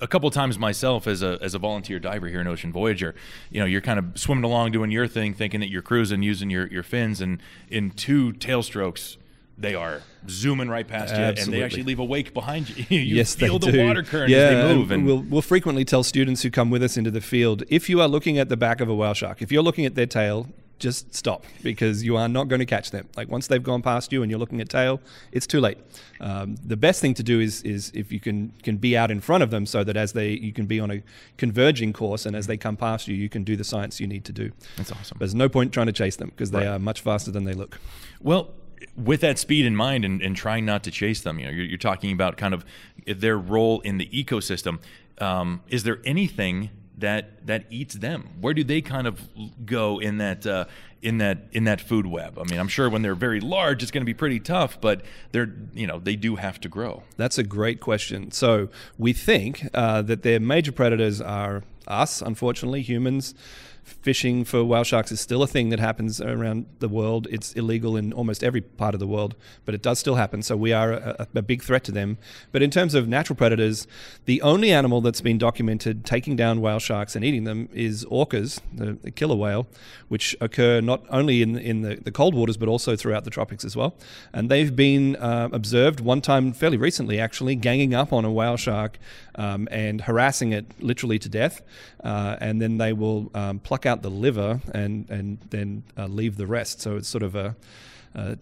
[0.00, 3.14] a couple of times myself as a as a volunteer diver here in Ocean Voyager.
[3.50, 6.50] You know, you're kind of swimming along doing your thing, thinking that you're cruising using
[6.50, 9.16] your your fins, and in two tail strokes.
[9.58, 12.86] They are zooming right past you, and they actually leave a wake behind you.
[12.96, 13.84] you yes, feel they the do.
[13.84, 14.90] water current yeah, as they move.
[14.90, 18.00] And, we'll, we'll frequently tell students who come with us into the field if you
[18.00, 20.46] are looking at the back of a whale shark, if you're looking at their tail,
[20.80, 23.08] just stop because you are not going to catch them.
[23.16, 25.78] Like once they've gone past you and you're looking at tail, it's too late.
[26.20, 29.20] Um, the best thing to do is is if you can can be out in
[29.20, 31.02] front of them so that as they you can be on a
[31.36, 34.24] converging course and as they come past you, you can do the science you need
[34.24, 34.50] to do.
[34.76, 35.18] That's awesome.
[35.18, 36.66] There's no point trying to chase them because they Right.
[36.74, 37.78] are much faster than they look.
[38.20, 38.50] Well,
[38.96, 41.64] with that speed in mind and, and trying not to chase them, you know, you're,
[41.66, 42.64] you're talking about kind of
[43.06, 44.78] their role in the ecosystem.
[45.18, 48.30] Um, is there anything that that eats them?
[48.40, 49.20] Where do they kind of
[49.64, 50.64] go in that uh,
[51.02, 52.38] in that in that food web?
[52.38, 55.02] I mean, I'm sure when they're very large, it's going to be pretty tough, but
[55.32, 57.02] they're you know they do have to grow.
[57.16, 58.30] That's a great question.
[58.30, 63.34] So we think uh, that their major predators are us, unfortunately, humans.
[63.82, 67.26] Fishing for whale sharks is still a thing that happens around the world.
[67.30, 70.42] It's illegal in almost every part of the world, but it does still happen.
[70.42, 72.18] So we are a, a big threat to them.
[72.52, 73.86] But in terms of natural predators,
[74.24, 78.60] the only animal that's been documented taking down whale sharks and eating them is orcas,
[78.72, 79.66] the, the killer whale,
[80.08, 83.64] which occur not only in in the, the cold waters but also throughout the tropics
[83.64, 83.94] as well.
[84.32, 88.56] And they've been uh, observed one time fairly recently, actually, ganging up on a whale
[88.56, 88.98] shark
[89.40, 91.62] um, and harassing it literally to death.
[92.04, 96.36] Uh, and then they will um, pluck out the liver and and then uh, leave
[96.36, 96.80] the rest.
[96.80, 97.56] So it's sort of a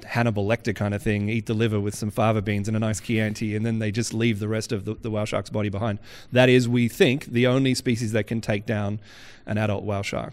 [0.04, 3.00] Hannibal Lecter kind of thing, eat the liver with some fava beans and a nice
[3.00, 5.98] Chianti, and then they just leave the rest of the, the whale shark's body behind.
[6.32, 8.98] That is, we think, the only species that can take down
[9.46, 10.32] an adult whale shark.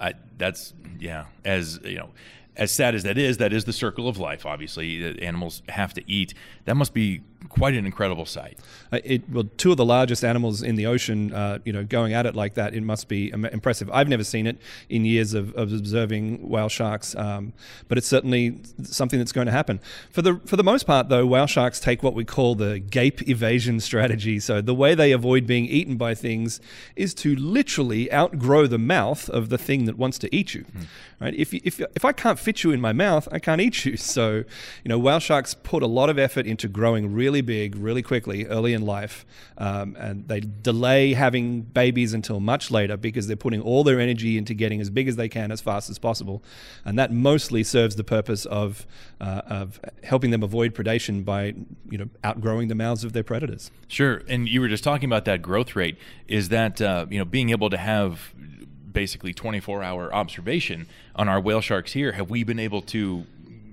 [0.00, 1.26] I, that's yeah.
[1.44, 2.10] As you know,
[2.56, 4.46] as sad as that is, that is the circle of life.
[4.46, 6.32] Obviously, animals have to eat.
[6.64, 8.58] That must be quite an incredible sight.
[8.92, 12.12] Uh, it, well, two of the largest animals in the ocean, uh, you know, going
[12.12, 13.90] at it like that, it must be im- impressive.
[13.92, 17.52] I've never seen it in years of, of observing whale sharks, um,
[17.88, 19.80] but it's certainly something that's going to happen.
[20.10, 23.28] For the for the most part, though, whale sharks take what we call the gape
[23.28, 24.38] evasion strategy.
[24.40, 26.60] So the way they avoid being eaten by things
[26.96, 30.64] is to literally outgrow the mouth of the thing that wants to eat you.
[31.20, 31.34] Right?
[31.34, 33.96] If you, if if I can't fit you in my mouth, I can't eat you.
[34.10, 34.38] So,
[34.82, 38.46] you know, whale sharks put a lot of effort into growing really big, really quickly,
[38.46, 39.24] early in life,
[39.58, 44.36] um, and they delay having babies until much later because they're putting all their energy
[44.36, 46.42] into getting as big as they can as fast as possible,
[46.84, 48.88] and that mostly serves the purpose of
[49.20, 51.54] uh, of helping them avoid predation by
[51.88, 53.70] you know outgrowing the mouths of their predators.
[53.86, 55.96] Sure, and you were just talking about that growth rate.
[56.26, 58.34] Is that uh, you know being able to have
[58.92, 62.12] basically 24 hour observation on our whale sharks here?
[62.12, 63.24] Have we been able to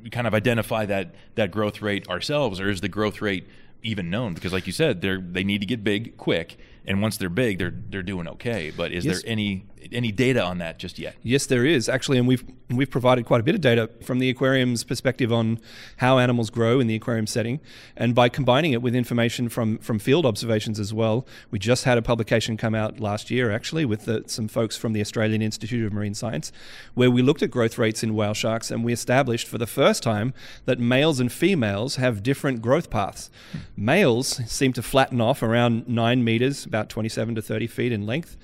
[0.10, 3.48] kind of identify that that growth rate ourselves, or is the growth rate
[3.84, 4.34] even known?
[4.34, 7.60] Because, like you said, they they need to get big quick, and once they're big,
[7.60, 8.72] they're they're doing okay.
[8.76, 9.22] But is Yes.
[9.22, 11.16] there any any data on that just yet?
[11.24, 14.30] Yes, there is actually, and we've we've provided quite a bit of data from the
[14.30, 15.60] aquarium's perspective on
[15.98, 17.60] how animals grow in the aquarium setting,
[17.96, 21.26] and by combining it with information from from field observations as well.
[21.52, 24.94] We just had a publication come out last year, actually, with the, some folks from
[24.94, 26.52] the Australian Institute of Marine Science,
[26.94, 30.04] where we looked at growth rates in whale sharks, and we established for the first
[30.04, 30.34] time
[30.66, 33.30] that males and females have different growth paths.
[33.52, 33.60] Hmm.
[33.86, 38.38] Males seem to flatten off around nine meters, about 27 to 30 feet in length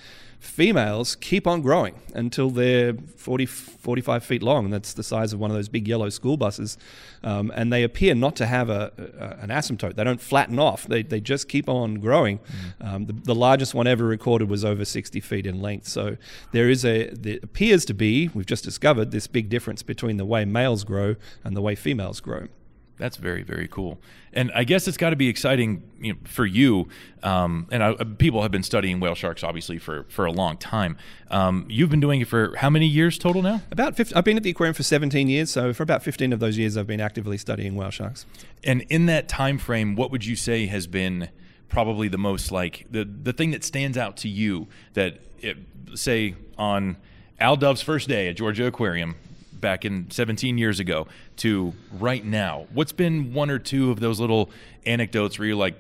[0.44, 4.70] females keep on growing until they're 40, 45 feet long.
[4.70, 6.78] That's the size of one of those big yellow school buses.
[7.24, 9.96] Um, and they appear not to have a, a, an asymptote.
[9.96, 12.40] They don't flatten off, they, they just keep on growing.
[12.82, 15.88] Um, the, the largest one ever recorded was over 60 feet in length.
[15.88, 16.18] So
[16.52, 20.26] there is a, there appears to be, we've just discovered, this big difference between the
[20.26, 22.48] way males grow and the way females grow.
[22.98, 24.00] That's very very cool,
[24.34, 26.88] and I guess it's got to be exciting you know, for you.
[27.24, 30.98] Um, and I, people have been studying whale sharks obviously for for a long time.
[31.32, 33.62] Um, you've been doing it for how many years total now?
[33.72, 36.40] About 50, I've been at the aquarium for 17 years, so for about 15 of
[36.40, 38.26] those years, I've been actively studying whale sharks.
[38.64, 41.30] And in that time frame, what would you say has been
[41.74, 45.58] probably the most like the the thing that stands out to you that it,
[45.96, 46.96] say on
[47.40, 49.16] Al Dove's first day at Georgia Aquarium
[49.64, 52.68] back in 17 years ago to right now?
[52.74, 54.52] What's been one or two of those little
[54.86, 55.76] anecdotes where you're like,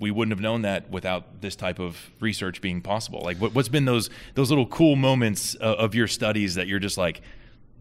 [0.00, 3.20] we wouldn't have known that without this type of research being possible?
[3.22, 6.80] Like, what, what's been those those little cool moments uh, of your studies that you're
[6.80, 7.22] just like,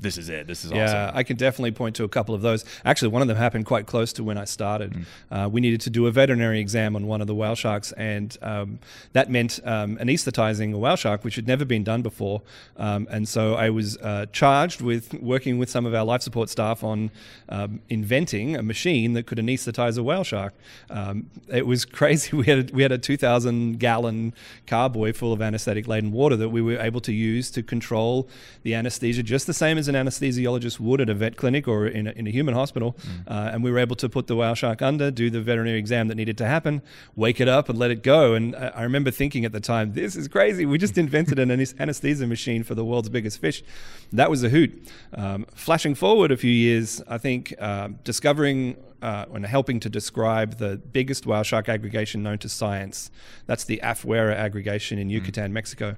[0.01, 1.17] this is it, this is Yeah, awesome.
[1.17, 2.65] I can definitely point to a couple of those.
[2.83, 4.93] Actually, one of them happened quite close to when I started.
[4.93, 5.05] Mm.
[5.45, 8.35] Uh, we needed to do a veterinary exam on one of the whale sharks, and
[8.41, 8.79] um,
[9.13, 12.41] that meant um, anesthetizing a whale shark, which had never been done before.
[12.77, 16.49] Um, and so I was uh, charged with working with some of our life support
[16.49, 17.11] staff on
[17.49, 20.53] um, inventing a machine that could anesthetize a whale shark.
[20.89, 22.35] Um, it was crazy.
[22.35, 24.33] We had a, we had a 2,000 gallon
[24.65, 28.27] carboy full of anesthetic laden water that we were able to use to control
[28.63, 32.07] the anesthesia, just the same as an anesthesiologist would at a vet clinic or in
[32.07, 32.97] a, in a human hospital.
[33.27, 36.07] Uh, and we were able to put the whale shark under, do the veterinary exam
[36.07, 36.81] that needed to happen,
[37.15, 38.33] wake it up, and let it go.
[38.33, 40.65] And I, I remember thinking at the time, this is crazy.
[40.65, 43.63] We just invented an anesthesia machine for the world's biggest fish.
[44.11, 44.71] That was a hoot.
[45.13, 50.57] Um, flashing forward a few years, I think um discovering uh, and helping to describe
[50.57, 53.09] the biggest whale shark aggregation known to science.
[53.47, 55.95] That's the Afuera aggregation in Yucatan, Mexico.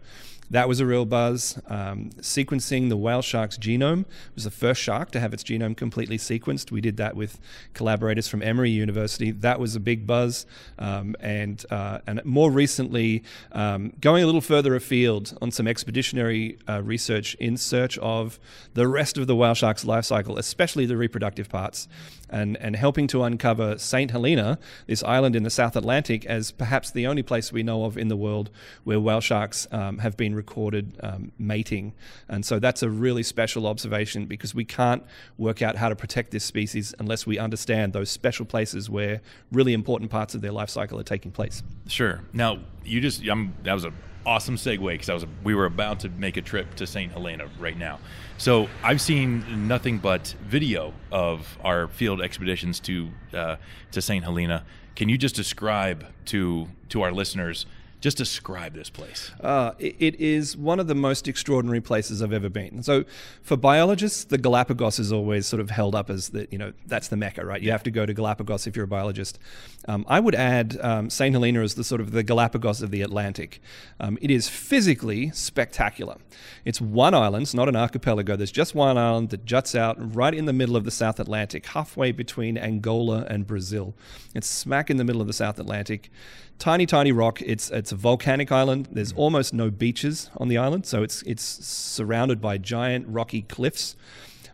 [0.50, 1.60] That was a real buzz.
[1.68, 6.18] Um, sequencing the whale shark's genome was the first shark to have its genome completely
[6.18, 6.72] sequenced.
[6.72, 7.40] We did that with
[7.74, 9.32] collaborators from Emory University.
[9.32, 10.46] That was a big buzz.
[10.78, 16.58] Um, and uh, and more recently, um, going a little further afield on some expeditionary
[16.68, 18.40] uh, research in search of
[18.74, 21.88] the rest of the whale shark's life cycle, especially the reproductive parts
[22.34, 24.12] and, and helping to uncover St.
[24.12, 27.98] Helena, this island in the South Atlantic, as perhaps the only place we know of
[27.98, 28.50] in the world
[28.84, 31.94] where whale sharks um, have been recorded um, mating.
[32.28, 35.04] And so that's a really special observation because we can't
[35.38, 39.74] work out how to protect this species unless we understand those special places where really
[39.74, 41.62] important parts of their life cycle are taking place.
[41.88, 42.22] Sure.
[42.34, 43.94] Now you just I'm, that was a
[44.26, 47.12] awesome segue because I was we were about to make a trip to St.
[47.12, 48.00] Helena right now.
[48.38, 53.56] So I've seen nothing but video of our field expeditions to uh,
[53.92, 54.24] to St.
[54.24, 54.66] Helena.
[54.96, 57.66] Can you just describe to to our listeners?
[58.04, 59.32] Just describe this place.
[59.40, 62.84] Uh, it, it is one of the most extraordinary places I've ever been.
[62.84, 63.06] So,
[63.42, 67.08] for biologists, the Galapagos is always sort of held up as the you know that's
[67.08, 67.62] the mecca, right?
[67.62, 69.40] You have to go to Galapagos if you're a biologist.
[69.88, 73.02] Um, I would add um, Saint Helena as the sort of the Galapagos of the
[73.04, 73.62] Atlantic.
[74.02, 76.18] Um, it is physically spectacular.
[76.66, 78.36] It's one island, it's not an archipelago.
[78.36, 81.68] There's just one island that juts out right in the middle of the South Atlantic,
[81.68, 83.94] halfway between Angola and Brazil.
[84.36, 86.12] It's smack in the middle of the South Atlantic
[86.60, 87.42] tiny tiny rock.
[87.42, 88.90] It's it's a volcanic island.
[88.92, 93.96] There's almost no beaches on the island so it's it's surrounded by giant rocky cliffs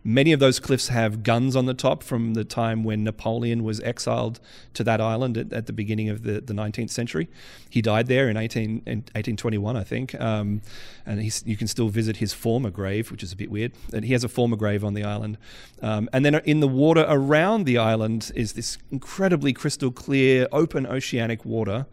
[0.03, 3.79] Many of those cliffs have guns on the top from the time when Napoleon was
[3.81, 4.39] exiled
[4.73, 7.27] to that island at, at the beginning of the, the 19th century.
[7.69, 10.19] He died there in, 18, in 1821, I think.
[10.19, 10.61] Um,
[11.05, 13.73] and you can still visit his former grave, which is a bit weird.
[13.93, 15.37] And he has a former grave on the island.
[15.81, 20.85] Um, and then in the water around the island is this incredibly crystal clear, open
[20.87, 21.87] oceanic water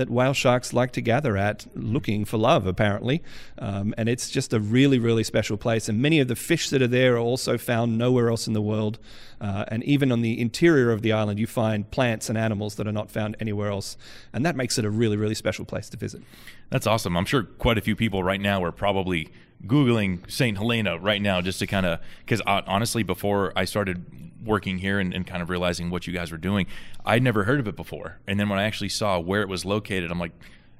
[0.00, 3.22] that whale sharks like to gather at looking for love, apparently.
[3.58, 5.90] Um, and it's just a really, really special place.
[5.90, 8.62] And many of the fish that are there are also found nowhere else in the
[8.62, 8.98] world.
[9.42, 12.86] Uh, and even on the interior of the island, you find plants and animals that
[12.86, 13.98] are not found anywhere else.
[14.32, 16.22] And that makes it a really, really special place to visit.
[16.70, 17.16] That's awesome.
[17.16, 19.28] I'm sure quite a few people right now are probably
[19.66, 24.04] googling Saint Helena right now just to kind of because honestly, before I started
[24.44, 26.66] working here and, and, kind of realizing what you guys were doing,
[27.04, 28.18] I'd never heard of it before.
[28.26, 30.32] And then when I actually saw where it was located, I'm like,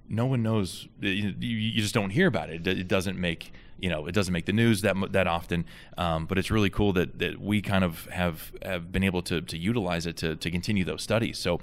[0.09, 0.89] no one knows.
[1.01, 2.67] You, you just don't hear about it.
[2.67, 5.65] It doesn't make you know it doesn't make the news that that often.
[5.97, 9.41] Um, but it's really cool that that we kind of have have been able to
[9.41, 11.39] to utilize it to to continue those studies.
[11.39, 11.61] So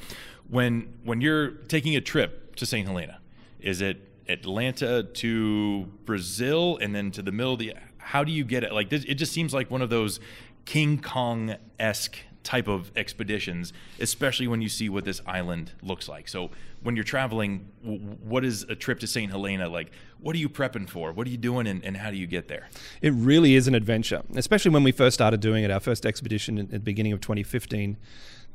[0.47, 2.87] when when you're taking a trip to St.
[2.87, 3.19] Helena,
[3.59, 8.43] is it Atlanta to Brazil and then to the middle of the how do you
[8.43, 10.19] get it like it just seems like one of those
[10.65, 16.29] King Kong esque type of expeditions, especially when you see what this island looks like.
[16.29, 16.49] So
[16.81, 19.29] when you're traveling, what is a trip to St.
[19.29, 19.91] Helena like?
[20.21, 21.11] What are you prepping for?
[21.11, 22.69] What are you doing, and, and, how do you get there?
[23.01, 25.71] It really is an adventure, especially when we first started doing it.
[25.71, 27.97] Our first expedition at the beginning of 2015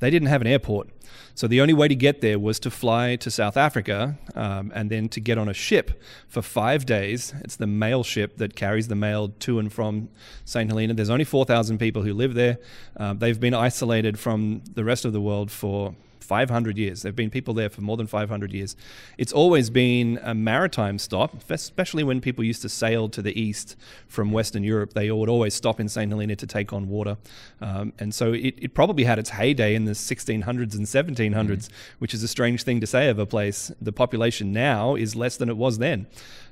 [0.03, 0.89] they didn't have an airport.
[1.37, 4.91] So the only way to get there was to fly to South Africa um, and
[4.91, 7.33] then to get on a ship for five days.
[7.45, 10.09] It's the mail ship that carries the mail to and from
[10.45, 10.69] St.
[10.69, 10.95] Helena.
[10.95, 12.59] There's only 4,000 people who live there.
[12.97, 17.03] Uh, they've been isolated from the rest of the world for 500 years.
[17.03, 18.77] There have been people there for more than 500 years.
[19.19, 23.77] It's always been a maritime stop, especially when people used to sail to the east
[24.07, 24.95] from Western Europe.
[24.95, 26.11] They would always stop in St.
[26.11, 27.17] Helena to take on water.
[27.61, 31.73] Um, and so it, it, probably had its heyday in the 1600s and 1700s, mm-hmm.
[31.99, 33.71] which is a strange thing to say of a place.
[33.81, 36.07] The population now is less than it was then.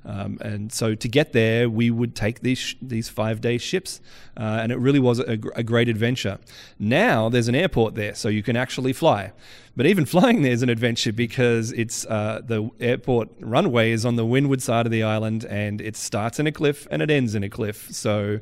[0.05, 4.01] Um, and so to get there, we would take these sh- these five day ships,
[4.37, 6.39] uh, and it really was a, a, great adventure.
[6.79, 9.33] Now there's an airport there, so you can actually fly.
[9.77, 14.17] But even flying there is an adventure because it's uh, the airport runway is on
[14.17, 17.35] the windward side of the island, and it starts in a cliff and it ends
[17.35, 17.89] in a cliff.
[17.91, 18.41] So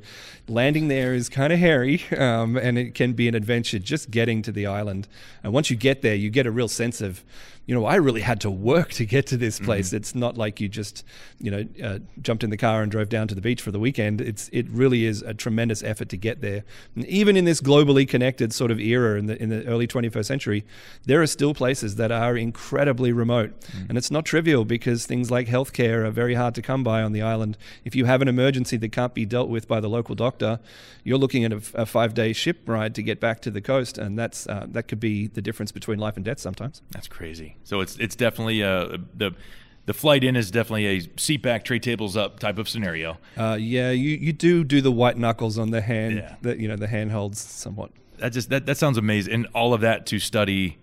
[0.49, 4.43] landing there is kind of hairy, um, and it can be an adventure just getting
[4.43, 5.07] to the island.
[5.43, 7.23] And once you get there, you get a real sense of
[7.69, 9.67] you know, I really had to work to get to this mm-hmm.
[9.67, 9.89] place.
[9.89, 9.97] Mm-hmm.
[9.99, 11.05] It's not like you just,
[11.39, 13.79] you know, uh, jumped in the car and drove down to the beach for the
[13.79, 14.23] weekend.
[14.23, 16.65] It's it really is a tremendous effort to get there.
[16.97, 20.25] And even in this globally connected sort of era in the in the early 21st
[20.25, 20.65] century,
[21.05, 23.91] there are still places that are incredibly remote, mm-hmm.
[23.91, 27.13] and it's not trivial because things like healthcare are very hard to come by on
[27.13, 27.59] the island.
[27.85, 30.59] If you have an emergency that can't be dealt with by the local doctor,
[31.05, 34.19] you're looking at a, a five-day ship ride to get back to the coast, and
[34.19, 36.81] that's uh, that could be the difference between life and death sometimes.
[36.93, 37.58] That's crazy.
[37.65, 39.35] So it's it's definitely uh, the
[39.89, 43.17] the flight in is definitely a seat back, tray tables up type of scenario.
[43.39, 46.37] Uh, yeah, you, you do do the white knuckles on the hand, yeah.
[46.43, 47.91] that you know the hand holds somewhat.
[48.19, 50.77] That just that, that sounds amazing, and all of that to study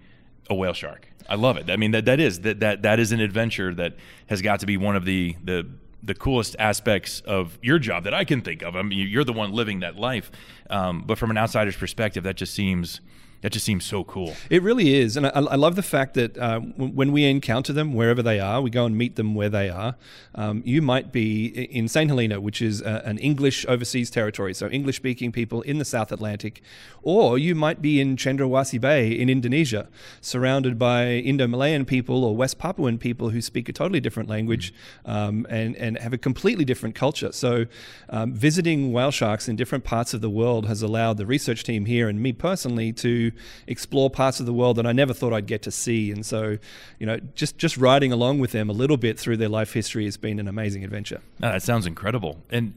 [0.49, 1.07] a whale shark.
[1.29, 1.69] I love it.
[1.69, 4.65] I mean that that is that that that is an adventure that has got to
[4.65, 5.67] be one of the the
[6.01, 8.75] the coolest aspects of your job that I can think of.
[8.75, 10.31] I mean, you're the one living that life,
[10.71, 13.01] um, but from an outsider's perspective, that just seems
[13.45, 14.34] that just seems so cool.
[14.49, 17.93] It really is, and I, I love the fact that uh, when we encounter them
[17.93, 19.97] wherever they are, we go and meet them where they are.
[20.34, 24.67] Um, you might be in Saint Helena, which is uh, an English overseas territory, so
[24.67, 26.63] English-speaking people in the South Atlantic,
[27.03, 29.89] or you might be in Cendrawasih Bay in Indonesia,
[30.21, 34.73] surrounded by Indo-Malayan people or West Papuan people who speak a totally different language
[35.05, 37.31] um, and and have a completely different culture.
[37.31, 37.67] So,
[38.10, 41.86] um, visiting whale sharks in different parts of the world has allowed the research team
[41.86, 43.31] here and me personally to
[43.67, 46.12] explore parts of the world that I never thought I'd get to see.
[46.12, 46.58] And so,
[47.00, 50.06] you know, just just riding along with them a little bit through their life history
[50.06, 51.21] has been an amazing adventure.
[51.41, 52.41] Oh, that sounds incredible.
[52.50, 52.74] And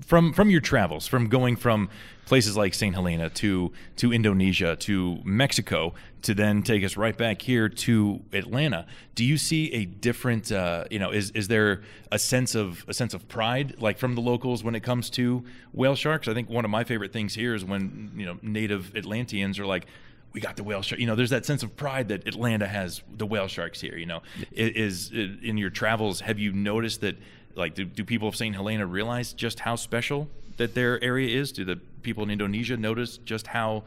[0.00, 1.88] from from your travels, from going from
[2.26, 2.94] places like St.
[2.94, 8.86] Helena to to Indonesia to Mexico to then take us right back here to Atlanta.
[9.14, 11.82] Do you see a different uh, you know is is there
[12.12, 15.44] a sense of a sense of pride like from the locals when it comes to
[15.72, 16.28] whale sharks?
[16.28, 19.66] I think one of my favorite things here is when you know native Atlanteans are
[19.66, 19.86] like
[20.32, 21.00] we got the whale shark.
[21.00, 23.96] You know, there's that sense of pride that Atlanta has the whale sharks here.
[23.96, 27.16] You know, is, is in your travels have you noticed that
[27.54, 28.54] like do, do people of St.
[28.54, 31.52] Helena realize just how special that their area is?
[31.52, 33.84] Do the people in Indonesia notice just how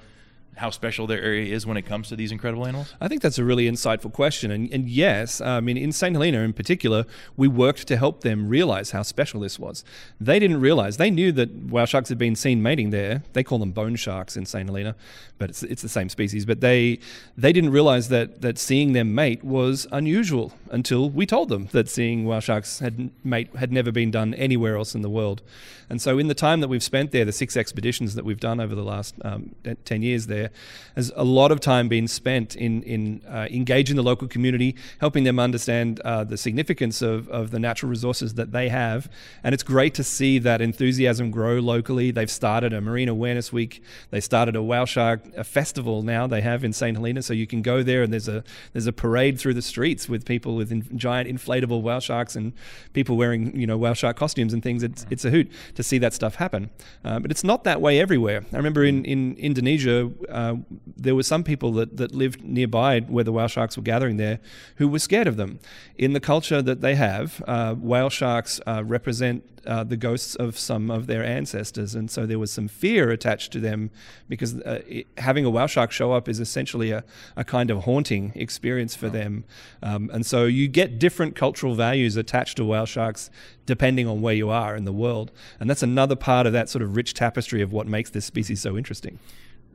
[0.58, 2.94] how special their area is when it comes to these incredible animals?
[3.02, 4.52] I think that's a really insightful question.
[4.52, 6.16] And, and yes, I mean, in St.
[6.16, 9.84] Helena in particular, we worked to help them realize how special this was.
[10.20, 13.24] They didn't realize, they knew that whale sharks had been seen mating there.
[13.34, 14.68] They call them bone sharks in St.
[14.68, 14.96] Helena,
[15.38, 16.46] but it's, it's the same species.
[16.46, 17.00] But they,
[17.38, 21.90] they didn't realize that, that seeing them mate was unusual until we told them that
[21.90, 25.42] seeing whale sharks had, mate had never been done anywhere else in the world.
[25.90, 28.60] And so, in the time that we've spent there, the six expeditions that we've done
[28.60, 30.52] over the last um, 10 years there, there,
[30.96, 35.24] has a lot of time been spent in in uh, engaging the local community, helping
[35.24, 39.10] them understand uh, the significance of, of the natural resources that they have,
[39.44, 42.12] and it's great to see that enthusiasm grow locally.
[42.12, 43.82] They've started a Marine Awareness Week.
[44.12, 46.28] They started a whale shark a festival now.
[46.28, 48.94] They have in St Helena, so you can go there and there's a there's a
[48.94, 52.54] parade through the streets with people with in, giant inflatable whale sharks and
[52.94, 54.84] people wearing you know whale shark costumes and things.
[54.84, 56.70] It's it's a hoot to see that stuff happen,
[57.04, 58.46] uh, but it's not that way everywhere.
[58.54, 60.56] I remember in in Indonesia, uh,
[60.98, 64.40] there were some people that that lived nearby where the whale sharks were gathering there
[64.78, 65.60] who were scared of them.
[65.98, 70.58] In the culture that they have, uh, whale sharks uh, represent uh, the ghosts of
[70.58, 73.92] some of their ancestors, and so there was some fear attached to them
[74.28, 77.04] because uh, it, having a whale shark show up is essentially a,
[77.38, 79.10] a kind of haunting experience for oh.
[79.10, 79.46] them,
[79.82, 83.30] um, and so you get different cultural values attached to whale sharks
[83.66, 86.82] depending on where you are in the world, and that's another part of that sort
[86.82, 89.18] of rich tapestry of what makes this species so interesting.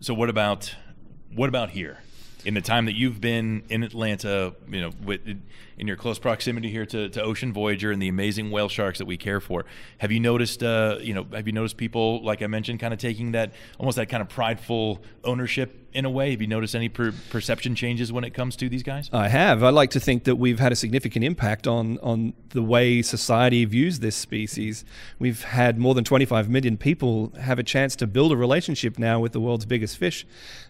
[0.00, 0.74] So, what about
[1.34, 1.98] what about here?
[2.44, 5.20] in the time that you've been in Atlanta, you know, with,
[5.78, 9.06] in your close proximity here to, to Ocean Voyager and the amazing whale sharks that
[9.06, 9.64] we care for,
[9.98, 13.00] have you noticed, uh, you know, have you noticed people, like I mentioned, kind of
[13.00, 16.30] taking that almost that kind of prideful ownership in a way?
[16.30, 19.08] Have you noticed any per- perception changes when it comes to these guys?
[19.12, 19.62] I have.
[19.62, 23.64] I like to think that we've had a significant impact on on the way society
[23.64, 24.84] views this species.
[25.18, 29.20] We've had more than 25 million people have a chance to build a relationship now
[29.20, 30.26] with the world's biggest fish.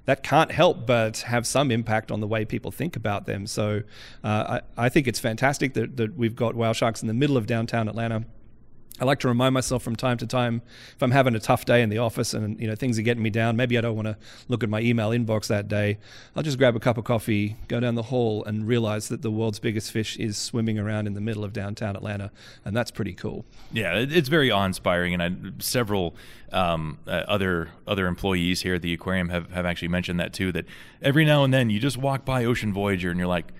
[0.07, 3.47] That can't help but have some impact on the way people think about them.
[3.47, 3.83] So
[4.25, 7.37] uh, I, I think it's fantastic that, that we've got whale sharks in the middle
[7.37, 8.25] of downtown Atlanta
[9.01, 10.61] I like to remind myself from time to time
[10.95, 13.23] if I'm having a tough day in the office and you know things are getting
[13.23, 13.57] me down.
[13.57, 14.17] Maybe I don't want to
[14.49, 15.99] look at my email inbox that day.
[16.35, 19.31] I'll just grab a cup of coffee, go down the hall, and realize that the
[19.31, 22.33] world's biggest fish is swimming around in the middle of downtown Atlanta,
[22.65, 23.45] and that's pretty cool.
[23.73, 26.17] Yeah, it's very awe-inspiring, and I, several
[26.53, 30.51] um, uh, other other employees here at the aquarium have have actually mentioned that too.
[30.51, 30.65] That
[31.01, 33.53] every now and then you just walk by Ocean Voyager and you're like,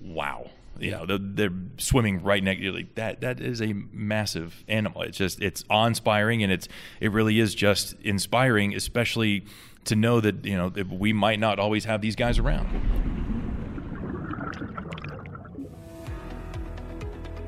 [0.00, 2.62] wow you know, they're, they're swimming right next.
[2.62, 3.20] Like that.
[3.20, 5.02] That is a massive animal.
[5.02, 6.68] It's just it's awe inspiring, and it's
[7.00, 9.44] it really is just inspiring, especially
[9.84, 12.68] to know that you know that we might not always have these guys around.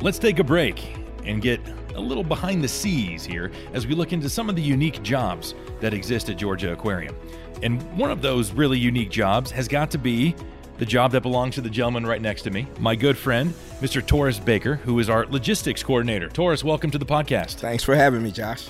[0.00, 1.60] Let's take a break and get
[1.96, 5.54] a little behind the scenes here as we look into some of the unique jobs
[5.80, 7.16] that exist at Georgia Aquarium.
[7.62, 10.36] And one of those really unique jobs has got to be
[10.78, 14.04] the job that belongs to the gentleman right next to me, my good friend, Mr.
[14.04, 16.28] Taurus Baker, who is our logistics coordinator.
[16.28, 17.54] Taurus, welcome to the podcast.
[17.56, 18.68] Thanks for having me, Josh.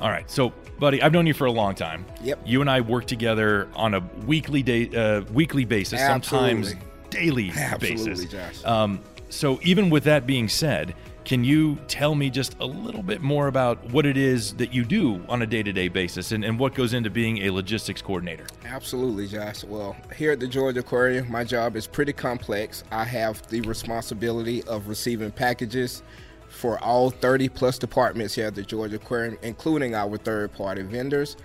[0.00, 2.06] All right, so buddy, I've known you for a long time.
[2.22, 2.40] Yep.
[2.46, 6.64] You and I work together on a weekly day, uh, weekly basis, Absolutely.
[6.64, 8.32] sometimes daily Absolutely, basis.
[8.32, 8.64] Josh.
[8.64, 10.94] Um, so even with that being said,
[11.24, 14.84] can you tell me just a little bit more about what it is that you
[14.84, 18.02] do on a day to day basis and, and what goes into being a logistics
[18.02, 18.46] coordinator?
[18.64, 19.64] Absolutely, Josh.
[19.64, 22.84] Well, here at the Georgia Aquarium, my job is pretty complex.
[22.90, 26.02] I have the responsibility of receiving packages
[26.48, 31.36] for all 30 plus departments here at the Georgia Aquarium, including our third party vendors.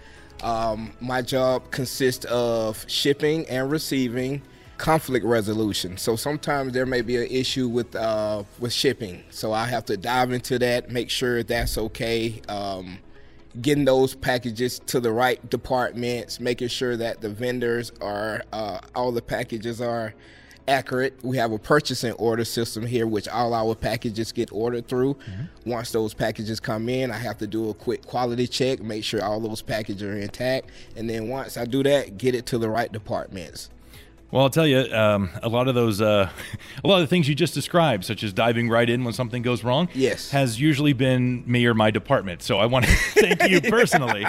[0.43, 4.41] Um, my job consists of shipping and receiving
[4.78, 5.97] conflict resolution.
[5.97, 9.23] So sometimes there may be an issue with uh, with shipping.
[9.30, 12.41] So I have to dive into that, make sure that's okay.
[12.47, 12.99] Um,
[13.61, 19.11] getting those packages to the right departments, making sure that the vendors are uh, all
[19.11, 20.13] the packages are
[20.67, 21.13] accurate.
[21.23, 25.13] We have a purchasing order system here, which all our packages get ordered through.
[25.13, 25.69] Mm-hmm.
[25.69, 29.23] Once those packages come in, I have to do a quick quality check, make sure
[29.23, 32.69] all those packages are intact, and then once I do that, get it to the
[32.69, 33.69] right departments.
[34.32, 36.30] Well, I'll tell you, um, a lot of those, uh,
[36.84, 39.41] a lot of the things you just described, such as diving right in when something
[39.41, 42.41] goes wrong, yes, has usually been me or my department.
[42.41, 44.26] So I want to thank you personally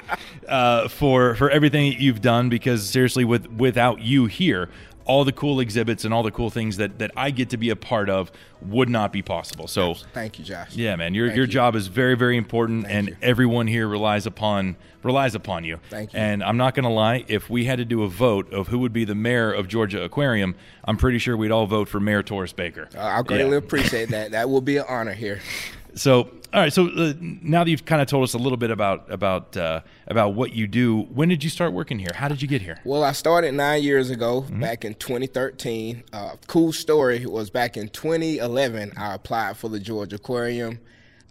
[0.49, 2.49] uh, for for everything that you've done.
[2.49, 4.69] Because seriously, with without you here,
[5.07, 7.71] all the cool exhibits and all the cool things that, that I get to be
[7.71, 8.31] a part of
[8.61, 9.69] would not be possible.
[9.69, 10.75] So thank you, Josh.
[10.75, 11.53] Yeah, man, your thank your you.
[11.53, 13.17] job is very very important, thank and you.
[13.23, 15.79] everyone here relies upon relies upon you.
[15.89, 16.19] Thank you.
[16.19, 18.81] And I'm not going to lie, if we had to do a vote of who
[18.81, 22.23] would be the mayor of Georgia Aquarium, I'm pretty sure we'd all vote for Mayor
[22.23, 22.89] Taurus Baker.
[22.95, 23.57] Uh, I greatly yeah.
[23.57, 24.33] appreciate that.
[24.33, 25.41] That will be an honor here.
[25.97, 26.73] So, all right.
[26.73, 29.81] So uh, now that you've kind of told us a little bit about about uh,
[30.07, 32.11] about what you do, when did you start working here?
[32.15, 32.79] How did you get here?
[32.85, 34.61] Well, I started nine years ago, mm-hmm.
[34.61, 36.05] back in 2013.
[36.13, 38.93] Uh, cool story was back in 2011.
[38.97, 40.81] I applied for the Georgia Aquarium.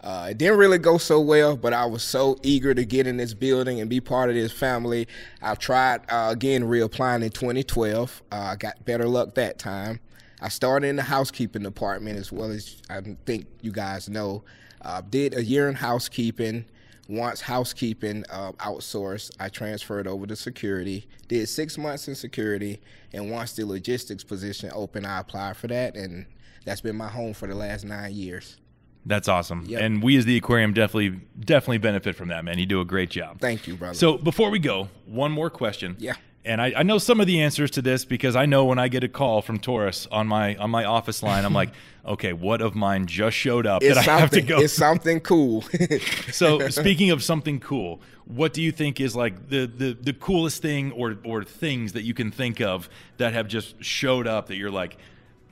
[0.00, 3.16] Uh, it didn't really go so well, but I was so eager to get in
[3.16, 5.08] this building and be part of this family.
[5.42, 8.22] I tried uh, again reapplying in 2012.
[8.30, 10.00] Uh, I got better luck that time.
[10.40, 14.44] I started in the housekeeping department as well as I think you guys know.
[14.82, 16.64] Uh, did a year in housekeeping,
[17.08, 21.06] Once housekeeping uh, outsourced, I transferred over to security.
[21.28, 22.80] Did six months in security,
[23.12, 26.26] and once the logistics position opened, I applied for that, and
[26.64, 28.56] that's been my home for the last nine years.
[29.04, 29.64] That's awesome.
[29.66, 29.80] Yep.
[29.80, 32.58] And we as the aquarium definitely definitely benefit from that, man.
[32.58, 33.38] You do a great job.
[33.38, 33.94] Thank you, brother.
[33.94, 35.94] So before we go, one more question.
[36.00, 36.14] Yeah.
[36.46, 38.88] And I, I know some of the answers to this because I know when I
[38.88, 41.70] get a call from Taurus on my on my office line, I'm like,
[42.06, 44.46] okay, what of mine just showed up it's that I have to something.
[44.46, 44.60] go?
[44.60, 45.62] It's something cool.
[46.32, 50.62] so speaking of something cool, what do you think is like the, the, the coolest
[50.62, 52.88] thing or or things that you can think of
[53.18, 54.96] that have just showed up that you're like,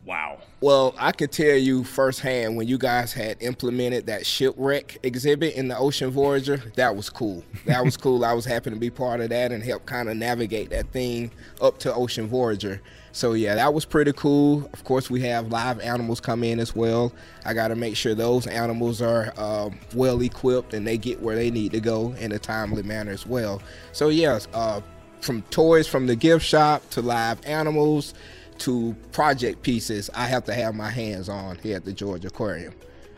[0.05, 0.39] wow.
[0.61, 5.69] Well, I can tell you firsthand when you guys had implemented that shipwreck exhibit in
[5.69, 7.45] the Ocean Voyager, that was cool.
[7.67, 8.25] That was cool.
[8.25, 11.31] I was happy to be part of that and help kind of navigate that thing
[11.61, 12.81] up to Ocean Voyager.
[13.13, 14.69] So yeah, that was pretty cool.
[14.73, 17.13] Of course, we have live animals come in as well.
[17.45, 21.37] I got to make sure those animals are um, well equipped and they get where
[21.37, 23.63] they need to go in a timely manner as well.
[23.93, 24.81] So yes, uh,
[25.21, 28.15] from toys from the gift shop to live animals
[28.59, 32.75] to project pieces I have to have my hands on here at the Georgia Aquarium.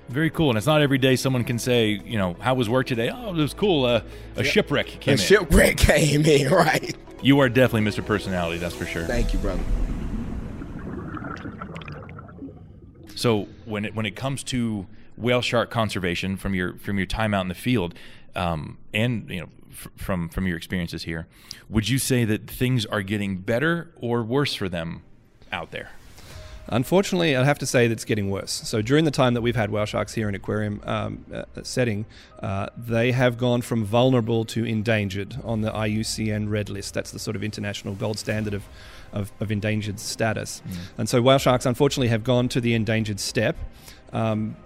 [0.08, 0.50] Very cool.
[0.50, 3.10] And it's not every day someone can say, you know, how was work today?
[3.10, 3.84] Oh, it was cool.
[3.84, 4.02] Uh,
[4.36, 5.18] a shipwreck came A in.
[5.18, 6.96] shipwreck came in, right?
[7.22, 8.04] you are definitely Mr.
[8.06, 9.04] Personality, that's for sure.
[9.04, 9.62] Thank you, brother.
[13.14, 17.32] So when it when it comes to whale shark conservation from your from your time
[17.34, 17.94] out in the field,
[18.34, 21.26] um, and you know f- from from your experiences here,
[21.68, 25.02] would you say that things are getting better or worse for them
[25.52, 25.90] out there?
[26.68, 28.50] Unfortunately, I'd have to say that it's getting worse.
[28.50, 32.06] So during the time that we've had whale sharks here in aquarium um, uh, setting,
[32.42, 36.92] uh, they have gone from vulnerable to endangered on the IUCN Red List.
[36.92, 38.64] That's the sort of international gold standard of,
[39.12, 40.60] of, of endangered status.
[40.98, 43.56] And so whale sharks, unfortunately, have gone to the endangered step.
[44.12, 44.56] Um,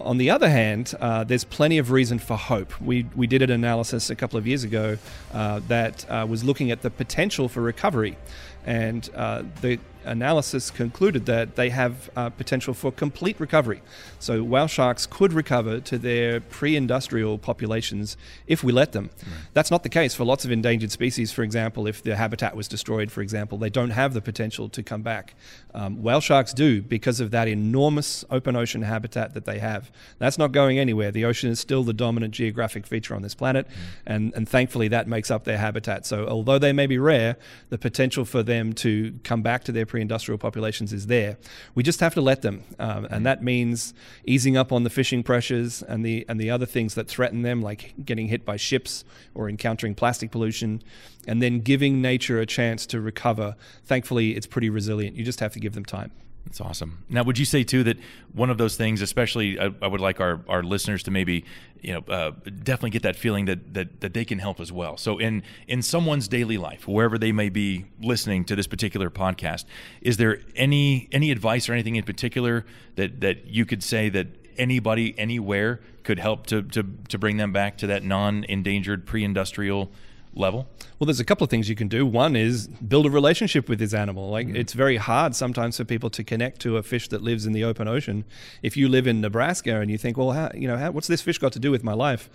[0.00, 2.80] on the other hand, uh, there's plenty of reason for hope.
[2.80, 4.98] We, we did an analysis a couple of years ago
[5.32, 8.16] uh, that uh, was looking at the potential for recovery.
[8.64, 13.82] And uh, the analysis concluded that they have uh, potential for complete recovery.
[14.18, 19.10] So whale sharks could recover to their pre-industrial populations if we let them.
[19.54, 21.32] That's not the case for lots of endangered species.
[21.32, 24.82] For example, if their habitat was destroyed, for example, they don't have the potential to
[24.82, 25.34] come back.
[25.74, 29.90] Um, whale sharks do because of that enormous open ocean habitat that they have.
[30.18, 31.10] That's not going anywhere.
[31.10, 33.66] The ocean is still the dominant geographic feature on this planet,
[34.06, 36.06] and, and thankfully that makes up their habitat.
[36.06, 37.36] So although they may be rare,
[37.70, 41.36] the potential for them to come back to their pre-industrial populations is there.
[41.74, 43.92] We just have to let them, um, and that means
[44.24, 47.60] easing up on the fishing pressures and the and the other things that threaten them,
[47.60, 50.82] like getting hit by ships or encountering plastic pollution,
[51.28, 53.54] and then giving nature a chance to recover.
[53.84, 55.14] Thankfully, it's pretty resilient.
[55.14, 56.10] You just have to give them time.
[56.44, 57.04] That's awesome.
[57.08, 57.98] Now, would you say too that
[58.32, 61.44] one of those things, especially, I, I would like our, our listeners to maybe,
[61.80, 62.32] you know, uh,
[62.62, 64.96] definitely get that feeling that, that that they can help as well.
[64.96, 69.64] So, in in someone's daily life, wherever they may be listening to this particular podcast,
[70.02, 72.66] is there any any advice or anything in particular
[72.96, 74.26] that that you could say that
[74.58, 79.24] anybody anywhere could help to to to bring them back to that non endangered pre
[79.24, 79.90] industrial
[80.34, 80.68] level?
[80.98, 82.06] Well, there's a couple of things you can do.
[82.06, 84.30] One is build a relationship with this animal.
[84.30, 84.56] Like mm-hmm.
[84.56, 87.64] it's very hard sometimes for people to connect to a fish that lives in the
[87.64, 88.24] open ocean.
[88.62, 91.22] If you live in Nebraska and you think, well, how, you know, how, what's this
[91.22, 92.30] fish got to do with my life?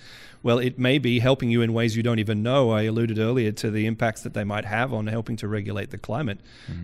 [0.48, 2.70] Well, it may be helping you in ways you don't even know.
[2.70, 5.98] I alluded earlier to the impacts that they might have on helping to regulate the
[5.98, 6.40] climate.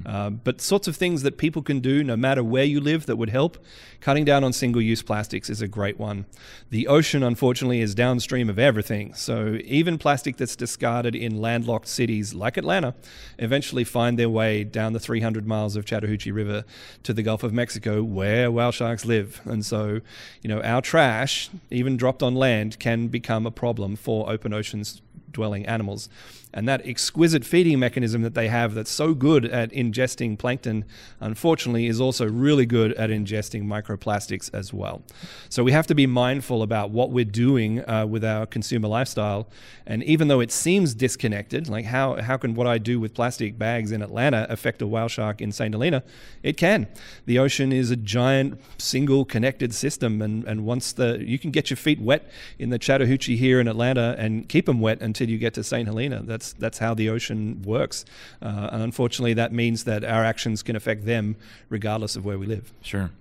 [0.06, 3.16] Uh, but sorts of things that people can do, no matter where you live, that
[3.16, 3.58] would help.
[4.02, 6.26] Cutting down on single-use plastics is a great one.
[6.72, 9.14] The ocean, unfortunately, is downstream of everything.
[9.14, 12.96] So even plastic that's discarded in landlocked cities like Atlanta
[13.40, 16.66] eventually find their way down the 300 miles of Chattahoochee River
[17.04, 19.40] to the Gulf of Mexico, where whale sharks live.
[19.46, 20.02] And so,
[20.42, 25.02] you know, our trash, even dropped on land, can become a problem for open oceans
[25.32, 26.10] dwelling animals.
[26.54, 30.86] And that exquisite feeding mechanism that they have that's so good at ingesting plankton,
[31.20, 35.02] unfortunately, is also really good at ingesting microplastics as well.
[35.50, 39.50] So we have to be mindful about what we're doing uh, with our consumer lifestyle.
[39.88, 43.58] And even though it seems disconnected, like how, how can what I do with plastic
[43.58, 45.74] bags in Atlanta affect a whale shark in St.
[45.74, 46.04] Helena?
[46.44, 46.88] It can.
[47.26, 50.22] The ocean is a giant single connected system.
[50.22, 52.30] And, and once the, you can get your feet wet
[52.60, 55.88] in the Chattahoochee here in Atlanta and keep them wet until you get to St.
[55.88, 56.22] Helena.
[56.24, 58.04] That's that's how the ocean works,
[58.42, 61.38] uh, and unfortunately, that means that our actions can affect them
[61.70, 62.74] regardless of where we live.
[62.82, 63.12] Sure.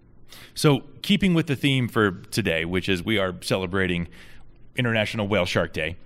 [0.54, 4.08] So, keeping with the theme for today, which is we are celebrating
[4.76, 5.96] International Whale Shark Day,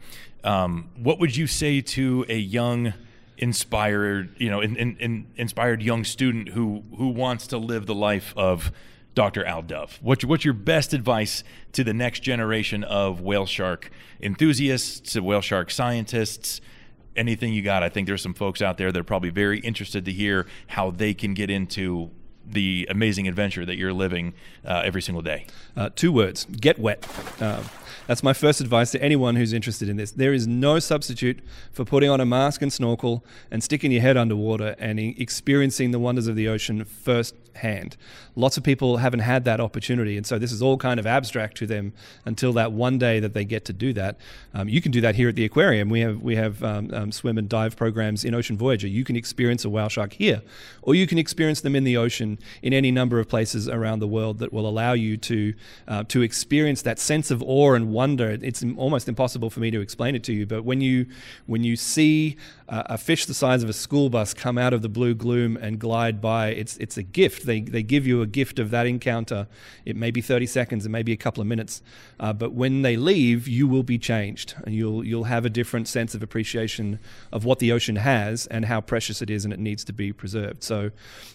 [0.44, 2.94] um, what would you say to a young,
[3.38, 7.94] inspired, you know, in, in, in inspired young student who who wants to live the
[7.94, 8.70] life of
[9.14, 9.44] Dr.
[9.44, 9.98] Al Dove?
[10.02, 11.42] What's your, what's your best advice
[11.72, 13.90] to the next generation of whale shark
[14.20, 16.60] enthusiasts, whale shark scientists?
[17.16, 17.82] Anything you got?
[17.82, 20.90] I think there's some folks out there that are probably very interested to hear how
[20.90, 22.10] they can get into
[22.48, 24.34] the amazing adventure that you're living
[24.64, 25.46] uh, every single day.
[25.76, 27.06] Uh, two words get wet.
[27.40, 27.62] Uh,
[28.06, 30.12] that's my first advice to anyone who's interested in this.
[30.12, 31.40] There is no substitute
[31.72, 35.98] for putting on a mask and snorkel and sticking your head underwater and experiencing the
[35.98, 37.96] wonders of the ocean firsthand.
[38.36, 41.56] Lots of people haven't had that opportunity, and so this is all kind of abstract
[41.58, 41.94] to them
[42.24, 44.18] until that one day that they get to do that.
[44.54, 45.88] Um, you can do that here at the aquarium.
[45.88, 48.86] We have we have um, um, swim and dive programs in Ocean Voyager.
[48.86, 50.42] You can experience a whale shark here,
[50.82, 54.06] or you can experience them in the ocean in any number of places around the
[54.06, 55.54] world that will allow you to
[55.88, 58.38] uh, to experience that sense of awe and wonder.
[58.42, 61.06] It's almost impossible for me to explain it to you, but when you
[61.46, 62.36] when you see
[62.68, 65.78] a fish the size of a school bus come out of the blue gloom and
[65.78, 67.46] glide by, it's it's a gift.
[67.46, 69.46] They they give you a gift of that encounter.
[69.84, 71.82] It may be 30 seconds, it may be a couple of minutes,
[72.18, 75.86] uh, but when they leave, you will be changed, and you'll you'll have a different
[75.86, 76.98] sense of appreciation
[77.32, 80.12] of what the ocean has and how precious it is, and it needs to be
[80.12, 80.64] preserved.
[80.64, 80.90] So,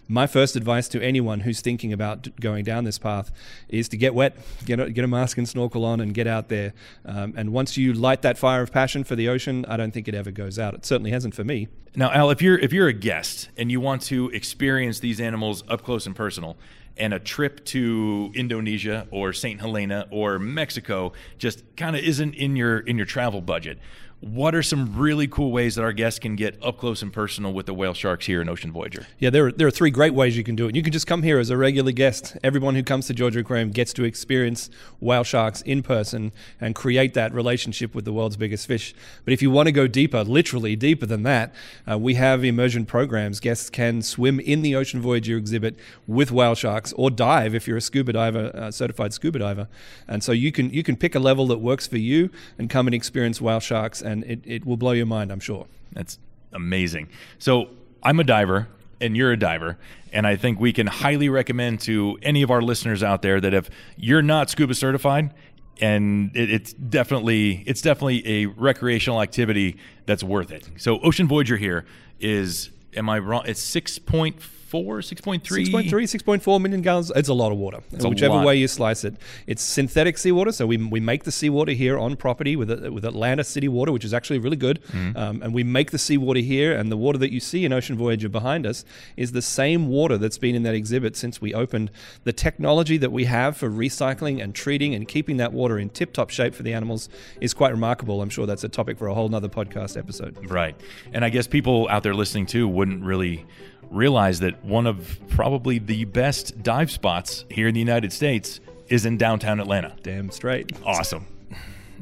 [0.09, 3.31] my first advice to anyone who's thinking about going down this path
[3.69, 6.49] is to get wet, get a, get a mask and snorkel on, and get out
[6.49, 6.73] there.
[7.05, 10.09] Um, and once you light that fire of passion for the ocean, I don't think
[10.09, 10.73] it ever goes out.
[10.73, 11.67] It certainly hasn't for me.
[11.95, 15.63] Now, Al, if you're if you're a guest and you want to experience these animals
[15.67, 16.57] up close and personal,
[16.97, 19.59] and a trip to Indonesia or St.
[19.59, 23.77] Helena or Mexico just kind of isn't in your in your travel budget
[24.21, 27.51] what are some really cool ways that our guests can get up close and personal
[27.53, 29.07] with the whale sharks here in Ocean Voyager?
[29.17, 30.75] Yeah, there are, there are three great ways you can do it.
[30.75, 32.37] You can just come here as a regular guest.
[32.43, 34.69] Everyone who comes to Georgia Aquarium gets to experience
[34.99, 38.93] whale sharks in person and create that relationship with the world's biggest fish.
[39.25, 41.51] But if you want to go deeper, literally deeper than that,
[41.89, 43.39] uh, we have immersion programs.
[43.39, 47.77] Guests can swim in the Ocean Voyager exhibit with whale sharks or dive if you're
[47.77, 49.67] a scuba diver, uh, certified scuba diver.
[50.07, 52.85] And so you can you can pick a level that works for you and come
[52.87, 55.65] and experience whale sharks and it, it will blow your mind, I'm sure.
[55.93, 56.19] That's
[56.53, 57.09] amazing.
[57.39, 57.69] So
[58.03, 58.67] I'm a diver
[58.99, 59.77] and you're a diver.
[60.13, 63.53] And I think we can highly recommend to any of our listeners out there that
[63.53, 65.33] if you're not scuba certified,
[65.79, 70.69] and it, it's definitely it's definitely a recreational activity that's worth it.
[70.77, 71.85] So Ocean Voyager here
[72.19, 73.43] is am I wrong?
[73.45, 74.41] It's six point
[74.71, 75.41] 6.3?
[75.41, 77.11] 6.3, 6.4 million gallons.
[77.15, 77.79] It's a lot of water.
[77.91, 79.15] It's Whichever way you slice it.
[79.47, 80.51] It's synthetic seawater.
[80.51, 84.05] So we, we make the seawater here on property with, with Atlanta City Water, which
[84.05, 84.83] is actually really good.
[84.91, 85.17] Mm.
[85.17, 86.75] Um, and we make the seawater here.
[86.75, 88.85] And the water that you see in Ocean Voyager behind us
[89.17, 91.91] is the same water that's been in that exhibit since we opened.
[92.23, 96.13] The technology that we have for recycling and treating and keeping that water in tip
[96.13, 97.09] top shape for the animals
[97.39, 98.21] is quite remarkable.
[98.21, 100.49] I'm sure that's a topic for a whole nother podcast episode.
[100.49, 100.75] Right.
[101.13, 103.45] And I guess people out there listening too wouldn't really
[103.91, 109.05] realize that one of probably the best dive spots here in the United States is
[109.05, 109.95] in downtown Atlanta.
[110.01, 110.71] Damn straight.
[110.85, 111.27] Awesome.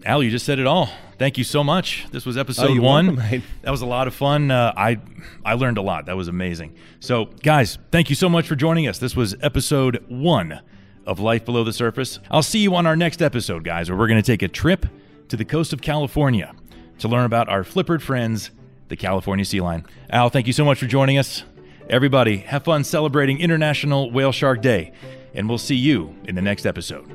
[0.05, 0.89] Al, you just said it all.
[1.17, 2.07] Thank you so much.
[2.11, 3.17] This was episode oh, one.
[3.17, 4.51] Welcome, that was a lot of fun.
[4.51, 4.99] Uh, I
[5.43, 6.05] I learned a lot.
[6.05, 6.75] That was amazing.
[7.01, 8.99] So, guys, thank you so much for joining us.
[8.99, 10.61] This was episode one
[11.05, 12.19] of Life Below the Surface.
[12.31, 14.85] I'll see you on our next episode, guys, where we're going to take a trip
[15.27, 16.53] to the coast of California
[16.99, 18.51] to learn about our flippered friends,
[18.87, 19.85] the California sea lion.
[20.09, 21.43] Al, thank you so much for joining us.
[21.89, 24.91] Everybody, have fun celebrating International Whale Shark Day,
[25.33, 27.09] and we'll see you in the next episode.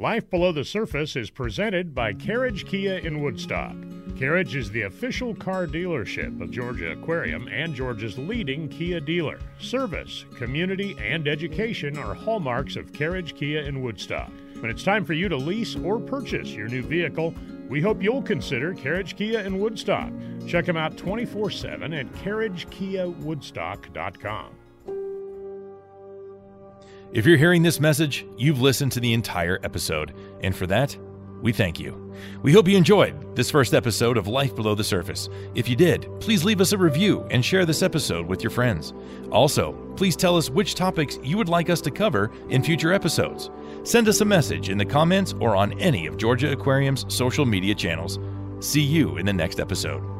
[0.00, 3.76] Life Below the Surface is presented by Carriage Kia in Woodstock.
[4.18, 9.38] Carriage is the official car dealership of Georgia Aquarium and Georgia's leading Kia dealer.
[9.60, 14.32] Service, community, and education are hallmarks of Carriage Kia in Woodstock.
[14.58, 17.32] When it's time for you to lease or purchase your new vehicle,
[17.68, 20.12] we hope you'll consider Carriage Kia in Woodstock.
[20.46, 24.46] Check them out 24 7 at carriagekiawoodstock.com.
[27.12, 30.96] If you're hearing this message, you've listened to the entire episode, and for that,
[31.42, 32.12] we thank you.
[32.42, 35.28] We hope you enjoyed this first episode of Life Below the Surface.
[35.54, 38.94] If you did, please leave us a review and share this episode with your friends.
[39.30, 43.50] Also, please tell us which topics you would like us to cover in future episodes.
[43.84, 47.74] Send us a message in the comments or on any of Georgia Aquarium's social media
[47.74, 48.18] channels.
[48.60, 50.13] See you in the next episode.